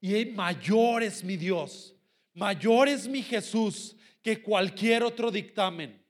Y 0.00 0.26
mayor 0.26 1.02
es 1.02 1.22
mi 1.22 1.36
Dios, 1.36 1.94
mayor 2.34 2.88
es 2.88 3.06
mi 3.06 3.22
Jesús 3.22 3.96
que 4.22 4.42
cualquier 4.42 5.02
otro 5.02 5.30
dictamen. 5.30 6.04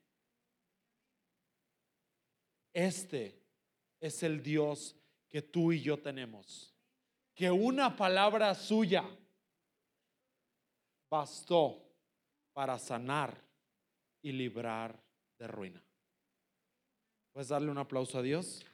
Este 2.73 3.43
es 3.99 4.23
el 4.23 4.43
Dios 4.43 4.95
que 5.29 5.43
tú 5.43 5.73
y 5.73 5.81
yo 5.81 5.99
tenemos. 5.99 6.75
Que 7.35 7.51
una 7.51 7.97
palabra 7.97 8.55
suya 8.55 9.05
bastó 11.11 11.83
para 12.53 12.79
sanar 12.79 13.43
y 14.21 14.33
librar 14.33 15.01
de 15.39 15.47
ruina. 15.47 15.83
¿Puedes 17.33 17.49
darle 17.49 17.71
un 17.71 17.79
aplauso 17.79 18.19
a 18.19 18.23
Dios? 18.23 18.65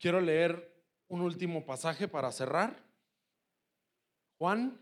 Quiero 0.00 0.18
leer 0.18 0.82
un 1.08 1.20
último 1.20 1.66
pasaje 1.66 2.08
para 2.08 2.32
cerrar. 2.32 2.74
Juan, 4.38 4.80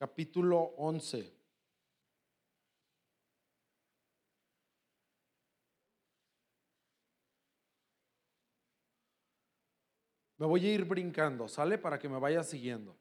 capítulo 0.00 0.74
11. 0.76 1.32
Me 10.38 10.46
voy 10.46 10.66
a 10.66 10.72
ir 10.72 10.84
brincando, 10.84 11.46
¿sale? 11.46 11.78
Para 11.78 12.00
que 12.00 12.08
me 12.08 12.18
vaya 12.18 12.42
siguiendo. 12.42 12.99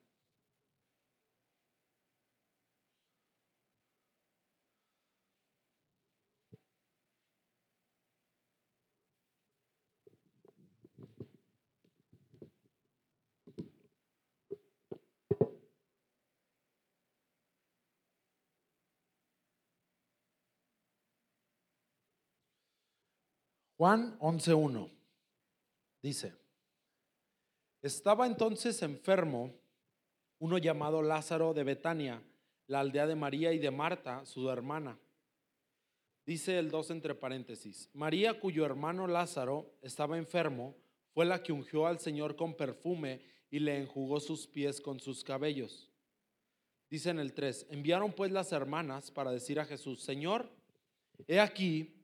Juan 23.79 24.19
11.1 24.19 24.91
dice, 26.01 26.33
estaba 27.81 28.27
entonces 28.27 28.81
enfermo 28.81 29.55
uno 30.39 30.57
llamado 30.57 31.01
Lázaro 31.01 31.53
de 31.53 31.63
Betania, 31.63 32.21
la 32.67 32.81
aldea 32.81 33.07
de 33.07 33.15
María 33.15 33.53
y 33.53 33.57
de 33.57 33.71
Marta, 33.71 34.25
su 34.25 34.49
hermana. 34.49 34.99
Dice 36.25 36.59
el 36.59 36.69
2 36.69 36.91
entre 36.91 37.15
paréntesis, 37.15 37.89
María 37.93 38.37
cuyo 38.37 38.65
hermano 38.65 39.07
Lázaro 39.07 39.77
estaba 39.81 40.17
enfermo, 40.17 40.75
fue 41.13 41.23
la 41.25 41.41
que 41.41 41.53
ungió 41.53 41.87
al 41.87 41.99
Señor 41.99 42.35
con 42.35 42.55
perfume 42.55 43.21
y 43.49 43.59
le 43.59 43.77
enjugó 43.77 44.19
sus 44.19 44.45
pies 44.45 44.81
con 44.81 44.99
sus 44.99 45.23
cabellos. 45.23 45.89
Dice 46.89 47.11
en 47.11 47.19
el 47.19 47.31
3, 47.31 47.67
enviaron 47.69 48.11
pues 48.11 48.29
las 48.29 48.51
hermanas 48.51 49.09
para 49.09 49.31
decir 49.31 49.57
a 49.57 49.63
Jesús, 49.63 50.01
Señor, 50.01 50.51
he 51.29 51.39
aquí, 51.39 51.95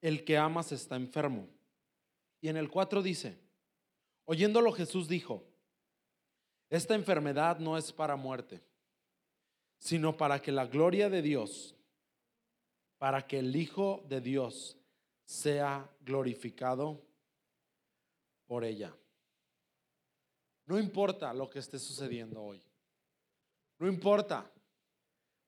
el 0.00 0.24
que 0.24 0.38
amas 0.38 0.72
está 0.72 0.96
enfermo. 0.96 1.48
Y 2.40 2.48
en 2.48 2.56
el 2.56 2.70
4 2.70 3.02
dice, 3.02 3.38
Oyéndolo 4.30 4.72
Jesús 4.72 5.08
dijo, 5.08 5.42
esta 6.68 6.94
enfermedad 6.94 7.60
no 7.60 7.78
es 7.78 7.90
para 7.92 8.14
muerte, 8.14 8.62
sino 9.78 10.18
para 10.18 10.42
que 10.42 10.52
la 10.52 10.66
gloria 10.66 11.08
de 11.08 11.22
Dios, 11.22 11.74
para 12.98 13.26
que 13.26 13.38
el 13.38 13.56
Hijo 13.56 14.04
de 14.06 14.20
Dios 14.20 14.76
sea 15.24 15.90
glorificado 16.00 17.02
por 18.46 18.64
ella. 18.64 18.94
No 20.66 20.78
importa 20.78 21.32
lo 21.32 21.48
que 21.48 21.60
esté 21.60 21.78
sucediendo 21.78 22.42
hoy. 22.42 22.62
No 23.78 23.88
importa. 23.88 24.52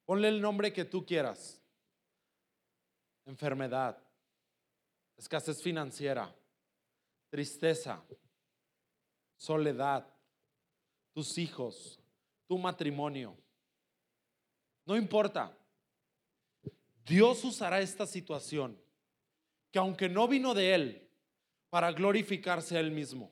Ponle 0.06 0.28
el 0.28 0.40
nombre 0.40 0.72
que 0.72 0.86
tú 0.86 1.04
quieras. 1.04 1.60
Enfermedad, 3.26 4.02
escasez 5.20 5.62
financiera, 5.62 6.34
tristeza, 7.28 8.02
soledad, 9.36 10.06
tus 11.12 11.36
hijos, 11.36 12.00
tu 12.46 12.56
matrimonio. 12.56 13.36
No 14.86 14.96
importa. 14.96 15.54
Dios 17.04 17.44
usará 17.44 17.80
esta 17.80 18.06
situación, 18.06 18.80
que 19.70 19.78
aunque 19.78 20.08
no 20.08 20.26
vino 20.26 20.54
de 20.54 20.74
Él, 20.74 21.10
para 21.68 21.92
glorificarse 21.92 22.78
a 22.78 22.80
Él 22.80 22.90
mismo, 22.90 23.30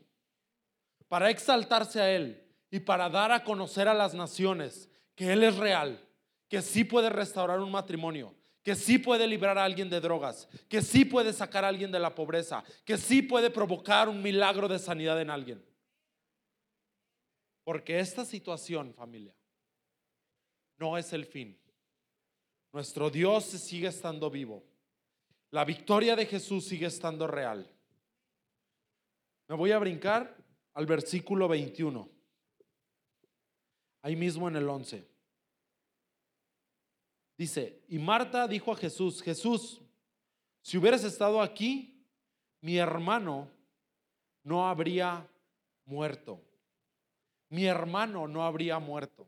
para 1.09 1.31
exaltarse 1.31 2.03
a 2.03 2.15
Él 2.15 2.47
y 2.71 2.81
para 2.81 3.09
dar 3.09 3.33
a 3.33 3.45
conocer 3.45 3.89
a 3.89 3.95
las 3.95 4.13
naciones 4.13 4.91
que 5.15 5.33
Él 5.33 5.43
es 5.43 5.57
real, 5.57 6.07
que 6.51 6.61
sí 6.61 6.85
puede 6.85 7.09
restaurar 7.09 7.61
un 7.61 7.71
matrimonio, 7.71 8.35
que 8.63 8.75
sí 8.75 8.99
puede 8.99 9.27
librar 9.27 9.57
a 9.57 9.65
alguien 9.65 9.89
de 9.89 10.01
drogas, 10.01 10.49
que 10.69 10.83
sí 10.83 11.05
puede 11.05 11.33
sacar 11.33 11.65
a 11.65 11.69
alguien 11.69 11.91
de 11.91 11.99
la 11.99 12.15
pobreza, 12.15 12.65
que 12.85 12.99
sí 12.99 13.23
puede 13.23 13.51
provocar 13.51 14.09
un 14.09 14.23
milagro 14.23 14.69
de 14.69 14.79
sanidad 14.79 15.21
en 15.21 15.31
alguien. 15.31 15.65
Porque 17.65 17.99
esta 17.99 18.25
situación, 18.25 18.95
familia, 18.95 19.35
no 20.79 20.97
es 20.97 21.13
el 21.13 21.27
fin. 21.27 21.59
Nuestro 22.73 23.11
Dios 23.11 23.45
sigue 23.45 23.89
estando 23.89 24.31
vivo. 24.31 24.65
La 25.51 25.65
victoria 25.65 26.15
de 26.15 26.27
Jesús 26.27 26.67
sigue 26.67 26.87
estando 26.87 27.27
real. 27.27 27.71
Me 29.49 29.57
voy 29.57 29.73
a 29.73 29.79
brincar 29.79 30.37
al 30.75 30.87
versículo 30.87 31.49
21. 31.49 32.09
Ahí 34.03 34.15
mismo 34.15 34.49
en 34.49 34.57
el 34.57 34.69
11. 34.69 35.18
Dice, 37.39 37.81
y 37.89 37.99
Marta 37.99 38.47
dijo 38.47 38.73
a 38.73 38.77
Jesús, 38.77 39.23
Jesús, 39.23 39.81
si 40.61 40.77
hubieras 40.77 41.05
estado 41.05 41.41
aquí, 41.41 42.05
mi 42.61 42.77
hermano 42.77 43.49
no 44.43 44.69
habría 44.69 45.27
muerto 45.87 46.43
mi 47.51 47.67
hermano 47.67 48.29
no 48.29 48.45
habría 48.45 48.79
muerto. 48.79 49.27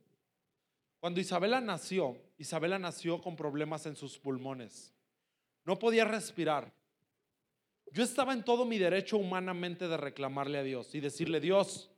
Cuando 0.98 1.20
Isabela 1.20 1.60
nació, 1.60 2.18
Isabela 2.36 2.78
nació 2.78 3.20
con 3.20 3.36
problemas 3.36 3.86
en 3.86 3.96
sus 3.96 4.18
pulmones. 4.18 4.92
No 5.64 5.78
podía 5.78 6.04
respirar. 6.04 6.72
Yo 7.92 8.02
estaba 8.02 8.32
en 8.32 8.44
todo 8.44 8.64
mi 8.64 8.78
derecho 8.78 9.16
humanamente 9.16 9.88
de 9.88 9.96
reclamarle 9.96 10.58
a 10.58 10.62
Dios 10.62 10.94
y 10.94 11.00
decirle, 11.00 11.40
Dios, 11.40 11.90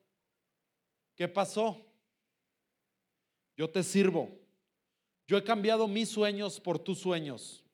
¿qué 1.16 1.28
pasó? 1.28 1.84
Yo 3.56 3.68
te 3.68 3.82
sirvo. 3.82 4.30
Yo 5.32 5.38
he 5.38 5.44
cambiado 5.44 5.88
mis 5.88 6.10
sueños 6.10 6.60
por 6.60 6.78
tus 6.78 6.98
sueños. 6.98 7.64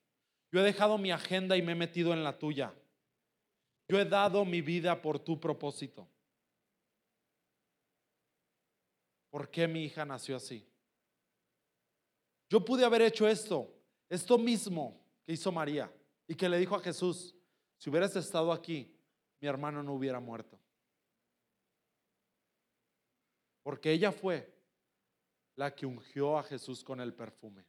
Yo 0.52 0.60
he 0.60 0.62
dejado 0.62 0.96
mi 0.96 1.10
agenda 1.10 1.56
y 1.56 1.62
me 1.62 1.72
he 1.72 1.74
metido 1.74 2.12
en 2.12 2.22
la 2.22 2.38
tuya. 2.38 2.72
Yo 3.88 3.98
he 3.98 4.04
dado 4.04 4.44
mi 4.44 4.60
vida 4.60 5.02
por 5.02 5.18
tu 5.18 5.40
propósito. 5.40 6.08
¿por 9.28 9.50
qué 9.50 9.66
mi 9.66 9.84
hija 9.84 10.04
nació 10.04 10.36
así? 10.36 10.64
Yo 12.48 12.64
pude 12.64 12.84
haber 12.84 13.02
hecho 13.02 13.26
esto, 13.26 13.68
esto 14.08 14.38
mismo 14.38 15.04
que 15.26 15.32
hizo 15.32 15.50
María 15.50 15.92
y 16.28 16.36
que 16.36 16.48
le 16.48 16.58
dijo 16.58 16.76
a 16.76 16.80
Jesús, 16.80 17.34
si 17.76 17.90
hubieras 17.90 18.14
estado 18.14 18.52
aquí, 18.52 18.96
mi 19.40 19.48
hermano 19.48 19.82
no 19.82 19.94
hubiera 19.94 20.20
muerto. 20.20 20.60
Porque 23.64 23.90
ella 23.90 24.12
fue 24.12 24.57
la 25.58 25.74
que 25.74 25.86
ungió 25.86 26.38
a 26.38 26.44
Jesús 26.44 26.84
con 26.84 27.00
el 27.00 27.12
perfume. 27.12 27.64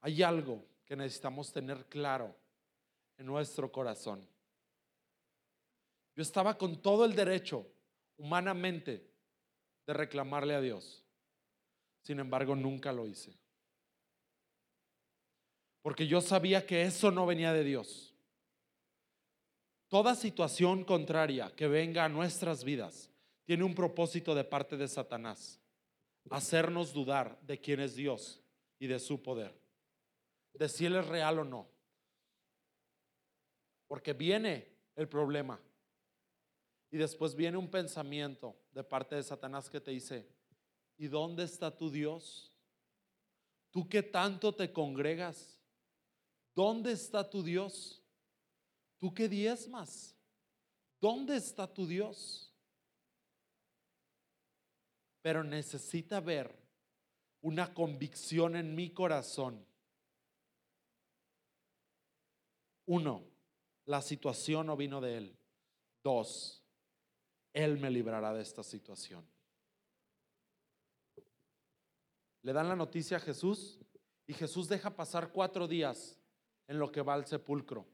Hay 0.00 0.24
algo 0.24 0.66
que 0.84 0.96
necesitamos 0.96 1.52
tener 1.52 1.86
claro 1.86 2.36
en 3.16 3.26
nuestro 3.26 3.70
corazón. 3.70 4.28
Yo 6.16 6.22
estaba 6.22 6.58
con 6.58 6.82
todo 6.82 7.04
el 7.04 7.14
derecho, 7.14 7.64
humanamente, 8.16 9.08
de 9.86 9.92
reclamarle 9.92 10.56
a 10.56 10.60
Dios. 10.60 11.04
Sin 12.02 12.18
embargo, 12.18 12.56
nunca 12.56 12.92
lo 12.92 13.06
hice. 13.06 13.38
Porque 15.80 16.08
yo 16.08 16.20
sabía 16.20 16.66
que 16.66 16.82
eso 16.82 17.12
no 17.12 17.24
venía 17.24 17.52
de 17.52 17.62
Dios. 17.62 18.05
Toda 19.88 20.14
situación 20.14 20.84
contraria 20.84 21.54
que 21.54 21.68
venga 21.68 22.04
a 22.04 22.08
nuestras 22.08 22.64
vidas 22.64 23.10
tiene 23.44 23.62
un 23.62 23.74
propósito 23.74 24.34
de 24.34 24.42
parte 24.42 24.76
de 24.76 24.88
Satanás. 24.88 25.60
Hacernos 26.30 26.92
dudar 26.92 27.40
de 27.42 27.60
quién 27.60 27.78
es 27.78 27.94
Dios 27.94 28.42
y 28.80 28.88
de 28.88 28.98
su 28.98 29.22
poder. 29.22 29.54
De 30.54 30.68
si 30.68 30.86
Él 30.86 30.96
es 30.96 31.06
real 31.06 31.38
o 31.38 31.44
no. 31.44 31.68
Porque 33.86 34.12
viene 34.12 34.66
el 34.96 35.08
problema. 35.08 35.60
Y 36.90 36.96
después 36.96 37.36
viene 37.36 37.56
un 37.56 37.70
pensamiento 37.70 38.56
de 38.72 38.82
parte 38.82 39.14
de 39.14 39.22
Satanás 39.22 39.70
que 39.70 39.80
te 39.80 39.92
dice, 39.92 40.26
¿y 40.96 41.06
dónde 41.06 41.44
está 41.44 41.76
tu 41.76 41.90
Dios? 41.90 42.52
¿Tú 43.70 43.88
que 43.88 44.02
tanto 44.02 44.52
te 44.52 44.72
congregas? 44.72 45.60
¿Dónde 46.54 46.92
está 46.92 47.28
tu 47.28 47.42
Dios? 47.42 48.02
¿Tú 48.98 49.12
que 49.12 49.28
diezmas? 49.28 50.16
¿Dónde 51.00 51.36
está 51.36 51.72
tu 51.72 51.86
Dios? 51.86 52.54
Pero 55.22 55.44
necesita 55.44 56.20
ver 56.20 56.54
una 57.42 57.74
convicción 57.74 58.56
en 58.56 58.74
mi 58.74 58.90
corazón. 58.90 59.64
Uno, 62.86 63.24
la 63.84 64.00
situación 64.00 64.66
no 64.66 64.76
vino 64.76 65.00
de 65.00 65.16
Él. 65.18 65.38
Dos, 66.02 66.64
Él 67.52 67.78
me 67.78 67.90
librará 67.90 68.32
de 68.32 68.42
esta 68.42 68.62
situación. 68.62 69.28
Le 72.42 72.52
dan 72.52 72.68
la 72.68 72.76
noticia 72.76 73.16
a 73.16 73.20
Jesús 73.20 73.80
y 74.26 74.32
Jesús 74.32 74.68
deja 74.68 74.94
pasar 74.94 75.32
cuatro 75.32 75.66
días 75.66 76.18
en 76.68 76.78
lo 76.78 76.90
que 76.90 77.02
va 77.02 77.14
al 77.14 77.26
sepulcro. 77.26 77.86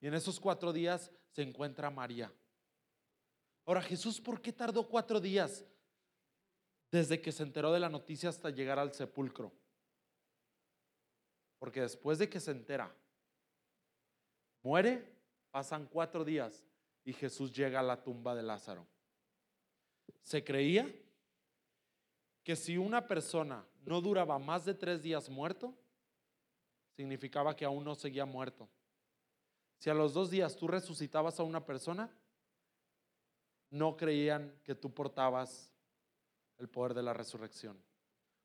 Y 0.00 0.06
en 0.06 0.14
esos 0.14 0.38
cuatro 0.38 0.72
días 0.72 1.10
se 1.30 1.42
encuentra 1.42 1.90
María. 1.90 2.32
Ahora, 3.64 3.82
Jesús, 3.82 4.20
¿por 4.20 4.40
qué 4.40 4.52
tardó 4.52 4.88
cuatro 4.88 5.20
días 5.20 5.64
desde 6.90 7.20
que 7.20 7.32
se 7.32 7.42
enteró 7.42 7.72
de 7.72 7.80
la 7.80 7.88
noticia 7.88 8.28
hasta 8.28 8.50
llegar 8.50 8.78
al 8.78 8.94
sepulcro? 8.94 9.52
Porque 11.58 11.80
después 11.80 12.18
de 12.18 12.28
que 12.28 12.38
se 12.38 12.52
entera, 12.52 12.94
muere, 14.62 15.16
pasan 15.50 15.86
cuatro 15.86 16.24
días 16.24 16.64
y 17.04 17.12
Jesús 17.12 17.52
llega 17.52 17.80
a 17.80 17.82
la 17.82 18.02
tumba 18.02 18.34
de 18.34 18.42
Lázaro. 18.42 18.86
Se 20.22 20.44
creía 20.44 20.92
que 22.44 22.54
si 22.54 22.76
una 22.76 23.08
persona 23.08 23.64
no 23.84 24.00
duraba 24.00 24.38
más 24.38 24.64
de 24.64 24.74
tres 24.74 25.02
días 25.02 25.28
muerto, 25.28 25.74
significaba 26.96 27.56
que 27.56 27.64
aún 27.64 27.84
no 27.84 27.94
seguía 27.94 28.24
muerto. 28.24 28.68
Si 29.78 29.90
a 29.90 29.94
los 29.94 30.14
dos 30.14 30.30
días 30.30 30.56
tú 30.56 30.66
resucitabas 30.66 31.38
a 31.38 31.42
una 31.42 31.64
persona, 31.64 32.10
no 33.70 33.96
creían 33.96 34.58
que 34.64 34.74
tú 34.74 34.92
portabas 34.92 35.72
el 36.58 36.68
poder 36.68 36.94
de 36.94 37.02
la 37.02 37.12
resurrección, 37.12 37.78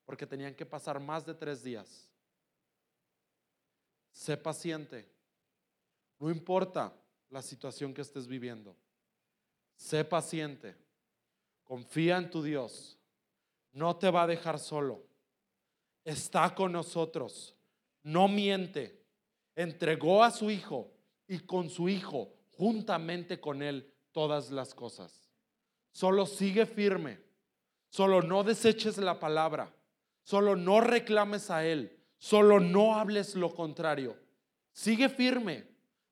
porque 0.06 0.28
tenían 0.28 0.56
que 0.56 0.66
pasar 0.66 1.00
más 1.00 1.26
de 1.26 1.34
tres 1.34 1.64
días. 1.64 2.10
Sé 4.12 4.36
paciente, 4.36 5.10
no 6.20 6.30
importa 6.30 6.94
la 7.30 7.42
situación 7.42 7.94
que 7.94 8.02
estés 8.02 8.28
viviendo, 8.28 8.76
sé 9.76 10.04
paciente, 10.04 10.76
confía 11.64 12.18
en 12.18 12.30
tu 12.30 12.44
Dios, 12.44 12.98
no 13.72 13.96
te 13.96 14.12
va 14.12 14.24
a 14.24 14.28
dejar 14.28 14.60
solo, 14.60 15.02
está 16.04 16.54
con 16.54 16.74
nosotros, 16.74 17.56
no 18.04 18.28
miente, 18.28 19.02
entregó 19.56 20.24
a 20.24 20.32
su 20.32 20.52
Hijo 20.52 20.92
y 21.28 21.40
con 21.40 21.70
su 21.70 21.90
Hijo, 21.90 22.34
juntamente 22.58 23.40
con 23.40 23.62
Él, 23.62 23.92
todas 24.12 24.52
las 24.52 24.74
cosas. 24.74 25.30
Solo 25.92 26.26
sigue 26.26 26.66
firme, 26.66 27.20
solo 27.90 28.22
no 28.22 28.44
deseches 28.44 28.98
la 28.98 29.20
palabra, 29.20 29.74
solo 30.24 30.56
no 30.56 30.82
reclames 30.82 31.50
a 31.50 31.66
Él, 31.66 32.00
solo 32.18 32.60
no 32.60 32.96
hables 32.96 33.36
lo 33.36 33.54
contrario. 33.54 34.18
Sigue 34.74 35.10
firme, 35.10 35.68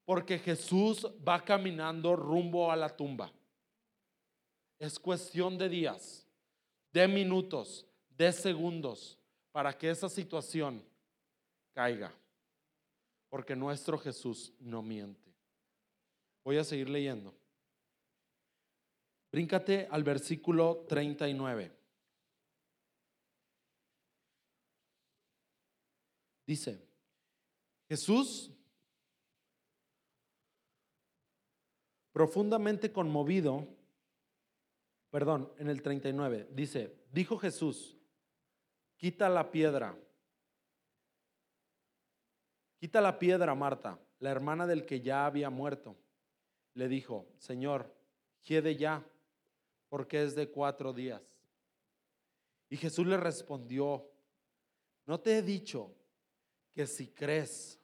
porque 0.06 0.40
Jesús 0.40 1.08
va 1.28 1.44
caminando 1.44 2.16
rumbo 2.16 2.72
a 2.72 2.76
la 2.76 2.90
tumba. 2.90 3.32
Es 4.80 4.98
cuestión 4.98 5.58
de 5.58 5.70
días, 5.70 6.26
de 6.92 7.08
minutos, 7.08 7.86
de 8.18 8.32
segundos, 8.32 9.20
para 9.52 9.78
que 9.78 9.90
esa 9.90 10.10
situación 10.10 10.84
caiga 11.74 12.14
porque 13.30 13.56
nuestro 13.56 13.98
Jesús 13.98 14.54
no 14.60 14.82
miente. 14.82 15.34
Voy 16.44 16.58
a 16.58 16.64
seguir 16.64 16.90
leyendo. 16.90 17.34
Bríncate 19.32 19.88
al 19.92 20.04
versículo 20.04 20.86
39. 20.88 21.72
Dice, 26.48 26.84
Jesús, 27.88 28.52
profundamente 32.12 32.92
conmovido, 32.92 33.68
perdón, 35.12 35.54
en 35.60 35.70
el 35.70 35.84
39, 35.84 36.50
dice, 36.52 37.06
dijo 37.12 37.38
Jesús, 37.38 37.96
quita 38.98 39.30
la 39.30 39.52
piedra. 39.52 39.96
Quita 42.80 43.02
la 43.02 43.20
piedra, 43.20 43.54
Marta, 43.56 44.00
la 44.20 44.32
hermana 44.32 44.66
del 44.66 44.86
que 44.86 45.02
ya 45.02 45.26
había 45.26 45.50
muerto. 45.50 45.98
Le 46.76 46.88
dijo, 46.88 47.28
Señor, 47.38 47.94
quede 48.42 48.78
ya, 48.78 49.06
porque 49.90 50.24
es 50.24 50.34
de 50.34 50.50
cuatro 50.50 50.94
días. 50.94 51.22
Y 52.70 52.78
Jesús 52.78 53.06
le 53.06 53.18
respondió, 53.18 54.10
¿no 55.06 55.20
te 55.20 55.38
he 55.38 55.42
dicho 55.42 55.94
que 56.72 56.88
si 56.88 57.08
crees 57.10 57.82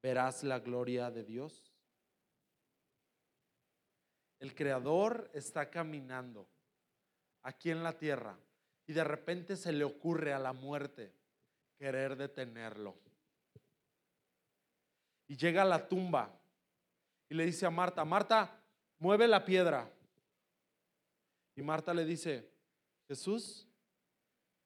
verás 0.00 0.42
la 0.42 0.58
gloria 0.58 1.10
de 1.10 1.24
Dios? 1.24 1.70
El 4.38 4.54
Creador 4.54 5.30
está 5.34 5.68
caminando 5.68 6.48
aquí 7.42 7.70
en 7.70 7.82
la 7.82 7.98
tierra 7.98 8.38
y 8.86 8.94
de 8.94 9.04
repente 9.04 9.56
se 9.56 9.72
le 9.72 9.84
ocurre 9.84 10.32
a 10.32 10.38
la 10.38 10.54
muerte 10.54 11.12
querer 11.76 12.16
detenerlo. 12.16 12.94
Y 15.34 15.36
llega 15.36 15.62
a 15.62 15.64
la 15.64 15.88
tumba 15.88 16.32
y 17.28 17.34
le 17.34 17.44
dice 17.44 17.66
a 17.66 17.70
Marta, 17.70 18.04
Marta, 18.04 18.56
mueve 19.00 19.26
la 19.26 19.44
piedra. 19.44 19.92
Y 21.56 21.62
Marta 21.62 21.92
le 21.92 22.04
dice, 22.04 22.48
Jesús, 23.08 23.66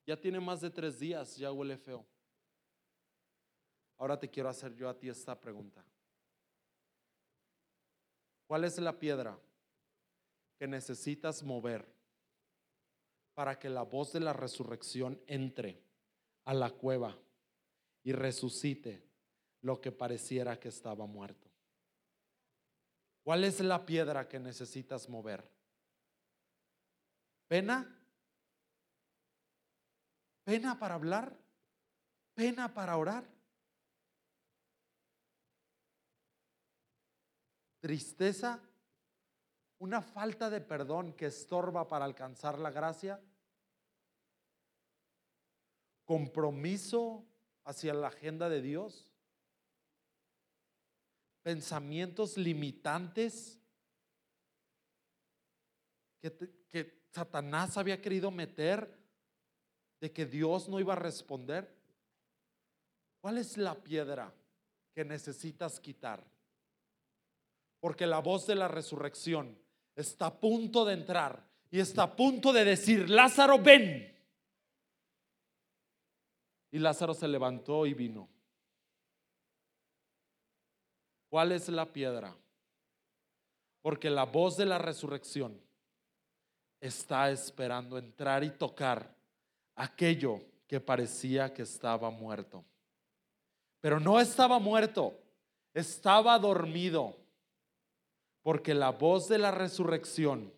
ya 0.07 0.20
tiene 0.20 0.40
más 0.40 0.61
de 0.61 0.68
tres 0.68 0.98
días, 0.98 1.38
ya 1.38 1.50
huele 1.52 1.78
feo. 1.78 2.04
Ahora 3.96 4.20
te 4.20 4.28
quiero 4.28 4.50
hacer 4.50 4.74
yo 4.74 4.90
a 4.90 4.98
ti 4.98 5.09
esta 5.09 5.40
pregunta. 5.40 5.83
¿Cuál 8.46 8.64
es 8.64 8.76
la 8.76 8.98
piedra 8.98 9.38
que 10.59 10.66
necesitas 10.66 11.42
mover 11.42 11.90
para 13.33 13.59
que 13.59 13.70
la 13.70 13.85
voz 13.85 14.12
de 14.12 14.20
la 14.20 14.35
resurrección 14.35 15.18
entre 15.26 15.81
a 16.44 16.52
la 16.52 16.68
cueva 16.68 17.16
y 18.04 18.12
resucite 18.12 19.08
lo 19.62 19.81
que 19.81 19.92
pareciera 19.92 20.59
que 20.59 20.68
estaba 20.68 21.07
muerto. 21.07 21.49
¿Cuál 23.23 23.44
es 23.44 23.61
la 23.61 23.85
piedra 23.85 24.29
que 24.29 24.38
necesitas 24.38 25.09
mover? 25.09 25.49
¿Pena? 27.47 27.94
¿Pena 30.44 30.79
para 30.79 30.94
hablar? 30.94 31.37
¿Pena 32.35 32.73
para 32.73 32.97
orar? 32.97 33.25
¿Tristeza? 37.81 38.61
¿Una 39.79 40.03
falta 40.03 40.51
de 40.51 40.61
perdón 40.61 41.12
que 41.12 41.27
estorba 41.27 41.87
para 41.87 42.05
alcanzar 42.05 42.59
la 42.59 42.71
gracia? 42.71 43.21
¿Compromiso 46.05 47.27
hacia 47.64 47.92
la 47.94 48.09
agenda 48.09 48.49
de 48.49 48.62
Dios? 48.62 49.08
Pensamientos 51.48 52.37
limitantes 52.37 53.58
que, 56.20 56.98
Satanás 57.11 57.78
había 57.78 58.02
querido 58.02 58.30
meter 58.30 58.94
de 59.98 60.12
que 60.12 60.26
Dios 60.26 60.68
no 60.68 60.78
iba 60.78 60.92
a 60.92 60.96
responder. 60.96 61.74
¿Cuál 63.22 63.38
es 63.38 63.56
la 63.56 63.82
piedra 63.82 64.30
que 64.94 65.06
necesitas 65.06 65.80
quitar? 65.80 66.22
Porque 67.80 68.06
la 68.06 68.18
voz 68.18 68.46
de 68.46 68.54
la 68.54 68.68
resurrección 68.68 69.58
está 69.96 70.26
a 70.26 70.38
punto 70.38 70.84
de 70.84 70.92
entrar 70.92 71.48
y 71.70 71.80
está 71.80 72.02
a 72.02 72.14
punto 72.14 72.52
de 72.52 72.66
decir, 72.66 73.08
Lázaro, 73.08 73.58
ven. 73.58 74.14
Y 76.70 76.78
Lázaro 76.78 77.14
se 77.14 77.26
levantó 77.26 77.87
y 77.87 77.94
vino. 77.94 78.28
¿Cuál 81.29 81.53
es 81.53 81.69
la 81.69 81.87
piedra? 81.87 82.35
Porque 83.83 84.11
la 84.11 84.25
voz 84.25 84.57
de 84.57 84.67
la 84.67 84.79
resurrección 84.79 85.61
está 86.81 87.31
esperando 87.31 87.99
entrar 87.99 88.45
y 88.45 88.51
tocar 88.51 89.14
aquello 89.75 90.41
que 90.67 90.81
parecía 90.81 91.53
que 91.53 91.62
estaba 91.62 92.11
muerto. 92.11 92.64
Pero 93.81 94.01
no 94.01 94.21
estaba 94.21 94.59
muerto, 94.59 95.14
estaba 95.73 96.38
dormido. 96.38 97.17
Porque 98.43 98.75
la 98.75 98.91
voz 98.91 99.29
de 99.29 99.38
la 99.38 99.51
resurrección 99.51 100.53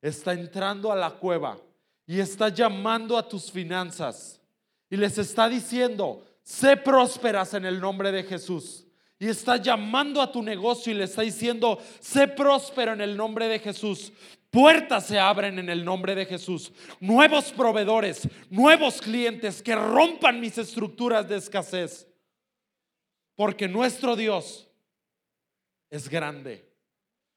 está 0.00 0.32
entrando 0.32 0.90
a 0.90 0.96
la 0.96 1.10
cueva 1.10 1.58
y 2.06 2.20
está 2.20 2.48
llamando 2.48 3.16
a 3.16 3.28
tus 3.28 3.50
finanzas 3.50 4.40
y 4.88 4.96
les 4.96 5.18
está 5.18 5.48
diciendo, 5.48 6.24
sé 6.42 6.76
prósperas 6.76 7.54
en 7.54 7.64
el 7.64 7.80
nombre 7.80 8.12
de 8.12 8.22
Jesús. 8.22 8.85
Y 9.18 9.28
está 9.28 9.56
llamando 9.56 10.20
a 10.20 10.30
tu 10.30 10.42
negocio 10.42 10.92
y 10.92 10.96
le 10.96 11.04
está 11.04 11.22
diciendo, 11.22 11.78
sé 12.00 12.28
próspero 12.28 12.92
en 12.92 13.00
el 13.00 13.16
nombre 13.16 13.48
de 13.48 13.58
Jesús. 13.58 14.12
Puertas 14.50 15.06
se 15.06 15.18
abren 15.18 15.58
en 15.58 15.68
el 15.68 15.84
nombre 15.84 16.14
de 16.14 16.26
Jesús. 16.26 16.72
Nuevos 17.00 17.52
proveedores, 17.52 18.28
nuevos 18.50 19.00
clientes 19.00 19.62
que 19.62 19.74
rompan 19.74 20.40
mis 20.40 20.58
estructuras 20.58 21.28
de 21.28 21.36
escasez. 21.36 22.06
Porque 23.34 23.68
nuestro 23.68 24.16
Dios 24.16 24.68
es 25.90 26.08
grande. 26.08 26.70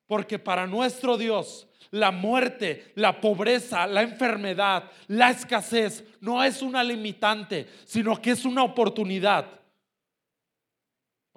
Porque 0.05 0.39
para 0.39 0.67
nuestro 0.67 1.17
Dios 1.17 1.67
la 1.91 2.11
muerte, 2.11 2.91
la 2.95 3.19
pobreza, 3.19 3.87
la 3.87 4.01
enfermedad, 4.01 4.91
la 5.07 5.29
escasez 5.29 6.03
no 6.19 6.43
es 6.43 6.61
una 6.61 6.83
limitante, 6.83 7.67
sino 7.85 8.21
que 8.21 8.31
es 8.31 8.45
una 8.45 8.63
oportunidad 8.63 9.59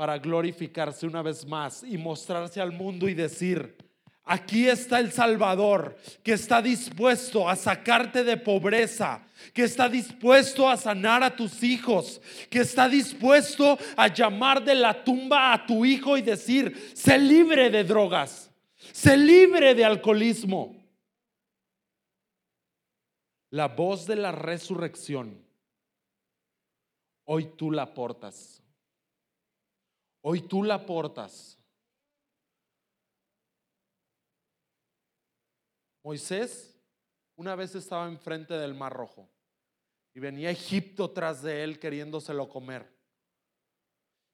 para 0.03 0.19
glorificarse 0.19 1.07
una 1.07 1.23
vez 1.23 1.47
más 1.47 1.85
y 1.85 1.97
mostrarse 1.97 2.61
al 2.61 2.73
mundo 2.73 3.09
y 3.09 3.15
decir, 3.15 3.77
aquí 4.25 4.67
está 4.67 4.99
el 4.99 5.13
Salvador 5.13 5.97
que 6.25 6.33
está 6.33 6.61
dispuesto 6.61 7.49
a 7.49 7.55
sacarte 7.55 8.25
de 8.25 8.37
pobreza, 8.37 9.25
que 9.55 9.63
está 9.63 9.89
dispuesto 9.89 10.69
a 10.69 10.77
sanar 10.77 11.23
a 11.23 11.37
tus 11.37 11.63
hijos, 11.63 12.21
que 12.51 12.63
está 12.63 12.89
dispuesto 12.89 13.79
a 13.97 14.09
llamar 14.09 14.65
de 14.65 14.75
la 14.75 15.05
tumba 15.05 15.53
a 15.53 15.65
tu 15.65 15.85
hijo 15.85 16.17
y 16.17 16.23
decir, 16.23 16.91
sé 16.97 17.17
libre 17.17 17.71
de 17.71 17.85
drogas, 17.85 18.51
sé 18.91 19.17
libre 19.17 19.73
de 19.73 19.85
alcoholismo. 19.85 20.75
La 23.51 23.69
voz 23.69 24.05
de 24.09 24.17
la 24.17 24.33
resurrección, 24.33 25.47
hoy 27.25 27.53
tú 27.57 27.71
la 27.71 27.95
portas. 27.95 28.62
Hoy 30.23 30.41
tú 30.43 30.63
la 30.63 30.87
portas. 30.87 31.59
Moisés 36.05 36.77
una 37.37 37.55
vez 37.55 37.75
estaba 37.75 38.09
enfrente 38.09 38.55
del 38.55 38.75
Mar 38.75 38.93
Rojo 38.93 39.29
y 40.15 40.21
venía 40.21 40.51
Egipto 40.51 41.11
tras 41.11 41.43
de 41.43 41.65
él 41.65 41.79
queriéndoselo 41.79 42.49
comer. 42.49 42.93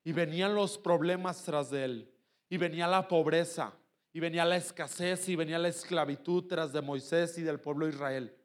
Y 0.04 0.12
venían 0.12 0.54
los 0.54 0.78
problemas 0.78 1.42
tras 1.44 1.70
de 1.70 1.84
él. 1.84 2.14
Y 2.48 2.56
venía 2.56 2.86
la 2.86 3.06
pobreza. 3.06 3.74
Y 4.12 4.20
venía 4.20 4.44
la 4.44 4.56
escasez. 4.56 5.28
Y 5.28 5.36
venía 5.36 5.58
la 5.58 5.68
esclavitud 5.68 6.44
tras 6.46 6.72
de 6.72 6.80
Moisés 6.80 7.36
y 7.38 7.42
del 7.42 7.60
pueblo 7.60 7.86
de 7.86 7.92
Israel. 7.92 8.36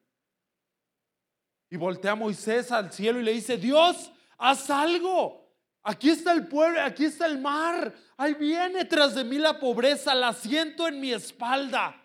Y 1.69 1.77
voltea 1.77 2.15
Moisés 2.15 2.71
al 2.71 2.91
cielo 2.91 3.19
y 3.19 3.23
le 3.23 3.31
dice, 3.31 3.57
Dios, 3.57 4.11
haz 4.37 4.69
algo. 4.69 5.42
Aquí 5.83 6.09
está 6.09 6.31
el 6.31 6.47
pueblo, 6.47 6.81
aquí 6.81 7.05
está 7.05 7.25
el 7.25 7.39
mar. 7.39 7.93
Ahí 8.15 8.33
viene 8.35 8.85
tras 8.85 9.15
de 9.15 9.23
mí 9.23 9.37
la 9.37 9.59
pobreza, 9.59 10.15
la 10.15 10.31
siento 10.31 10.87
en 10.87 10.99
mi 11.01 11.11
espalda. 11.11 11.99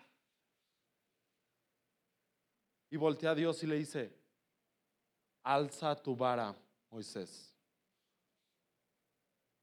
Y 2.89 2.97
voltea 2.97 3.31
a 3.31 3.35
Dios 3.35 3.63
y 3.63 3.67
le 3.67 3.75
dice, 3.77 4.13
alza 5.43 5.95
tu 5.95 6.15
vara, 6.15 6.53
Moisés. 6.89 7.55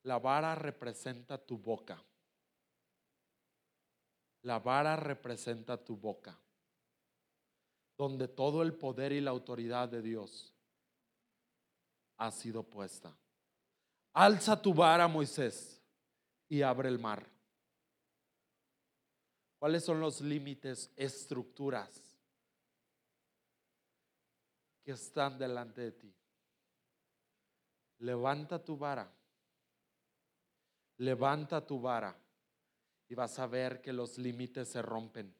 La 0.05 0.19
vara 0.19 0.55
representa 0.55 1.37
tu 1.37 1.59
boca. 1.59 2.03
La 4.43 4.61
vara 4.61 4.97
representa 4.97 5.77
tu 5.77 5.97
boca, 5.97 6.39
donde 7.99 8.29
todo 8.29 8.63
el 8.63 8.73
poder 8.75 9.13
y 9.13 9.21
la 9.21 9.33
autoridad 9.33 9.89
de 9.89 10.01
Dios 10.01 10.55
ha 12.19 12.31
sido 12.31 12.63
puesta. 12.63 13.13
Alza 14.19 14.57
tu 14.57 14.73
vara, 14.73 15.07
Moisés, 15.07 15.79
y 16.49 16.63
abre 16.63 16.89
el 16.89 16.99
mar. 16.99 17.23
¿Cuáles 19.59 19.85
son 19.85 20.01
los 20.01 20.23
límites, 20.23 20.91
estructuras 20.97 22.03
que 24.83 24.93
están 24.93 25.37
delante 25.37 25.83
de 25.83 25.93
ti? 25.93 26.15
Levanta 27.99 28.65
tu 28.65 28.79
vara. 28.79 29.13
Levanta 30.97 31.67
tu 31.67 31.79
vara 31.79 32.17
y 33.11 33.15
vas 33.15 33.39
a 33.39 33.47
ver 33.47 33.83
que 33.83 33.93
los 33.93 34.17
límites 34.17 34.69
se 34.69 34.81
rompen. 34.81 35.35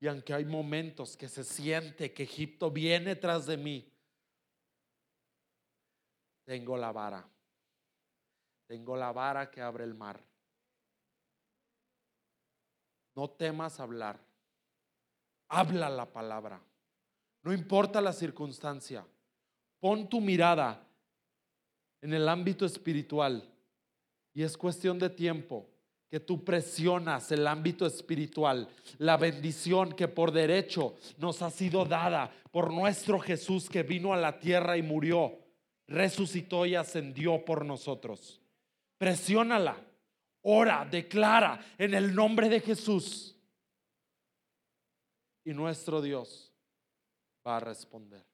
Y 0.00 0.08
aunque 0.08 0.34
hay 0.34 0.44
momentos 0.44 1.16
que 1.16 1.28
se 1.28 1.44
siente 1.44 2.12
que 2.12 2.24
Egipto 2.24 2.72
viene 2.72 3.14
tras 3.14 3.46
de 3.46 3.56
mí, 3.56 3.88
tengo 6.44 6.76
la 6.76 6.90
vara. 6.90 7.33
Tengo 8.74 8.96
la 8.96 9.12
vara 9.12 9.52
que 9.52 9.60
abre 9.60 9.84
el 9.84 9.94
mar. 9.94 10.20
No 13.14 13.30
temas 13.30 13.78
hablar. 13.78 14.18
Habla 15.48 15.88
la 15.88 16.12
palabra. 16.12 16.60
No 17.44 17.52
importa 17.52 18.00
la 18.00 18.12
circunstancia. 18.12 19.06
Pon 19.78 20.08
tu 20.08 20.20
mirada 20.20 20.84
en 22.00 22.14
el 22.14 22.28
ámbito 22.28 22.66
espiritual. 22.66 23.48
Y 24.32 24.42
es 24.42 24.56
cuestión 24.56 24.98
de 24.98 25.08
tiempo 25.08 25.68
que 26.10 26.18
tú 26.18 26.44
presionas 26.44 27.30
el 27.30 27.46
ámbito 27.46 27.86
espiritual, 27.86 28.68
la 28.98 29.16
bendición 29.16 29.92
que 29.92 30.08
por 30.08 30.32
derecho 30.32 30.96
nos 31.18 31.42
ha 31.42 31.50
sido 31.52 31.84
dada 31.84 32.28
por 32.50 32.72
nuestro 32.72 33.20
Jesús 33.20 33.70
que 33.70 33.84
vino 33.84 34.12
a 34.12 34.16
la 34.16 34.40
tierra 34.40 34.76
y 34.76 34.82
murió, 34.82 35.38
resucitó 35.86 36.66
y 36.66 36.74
ascendió 36.74 37.44
por 37.44 37.64
nosotros. 37.64 38.40
Presiónala, 39.04 39.76
ora, 40.44 40.88
declara 40.90 41.60
en 41.76 41.92
el 41.92 42.14
nombre 42.14 42.48
de 42.48 42.58
Jesús. 42.58 43.38
Y 45.44 45.52
nuestro 45.52 46.00
Dios 46.00 46.50
va 47.46 47.58
a 47.58 47.60
responder. 47.60 48.24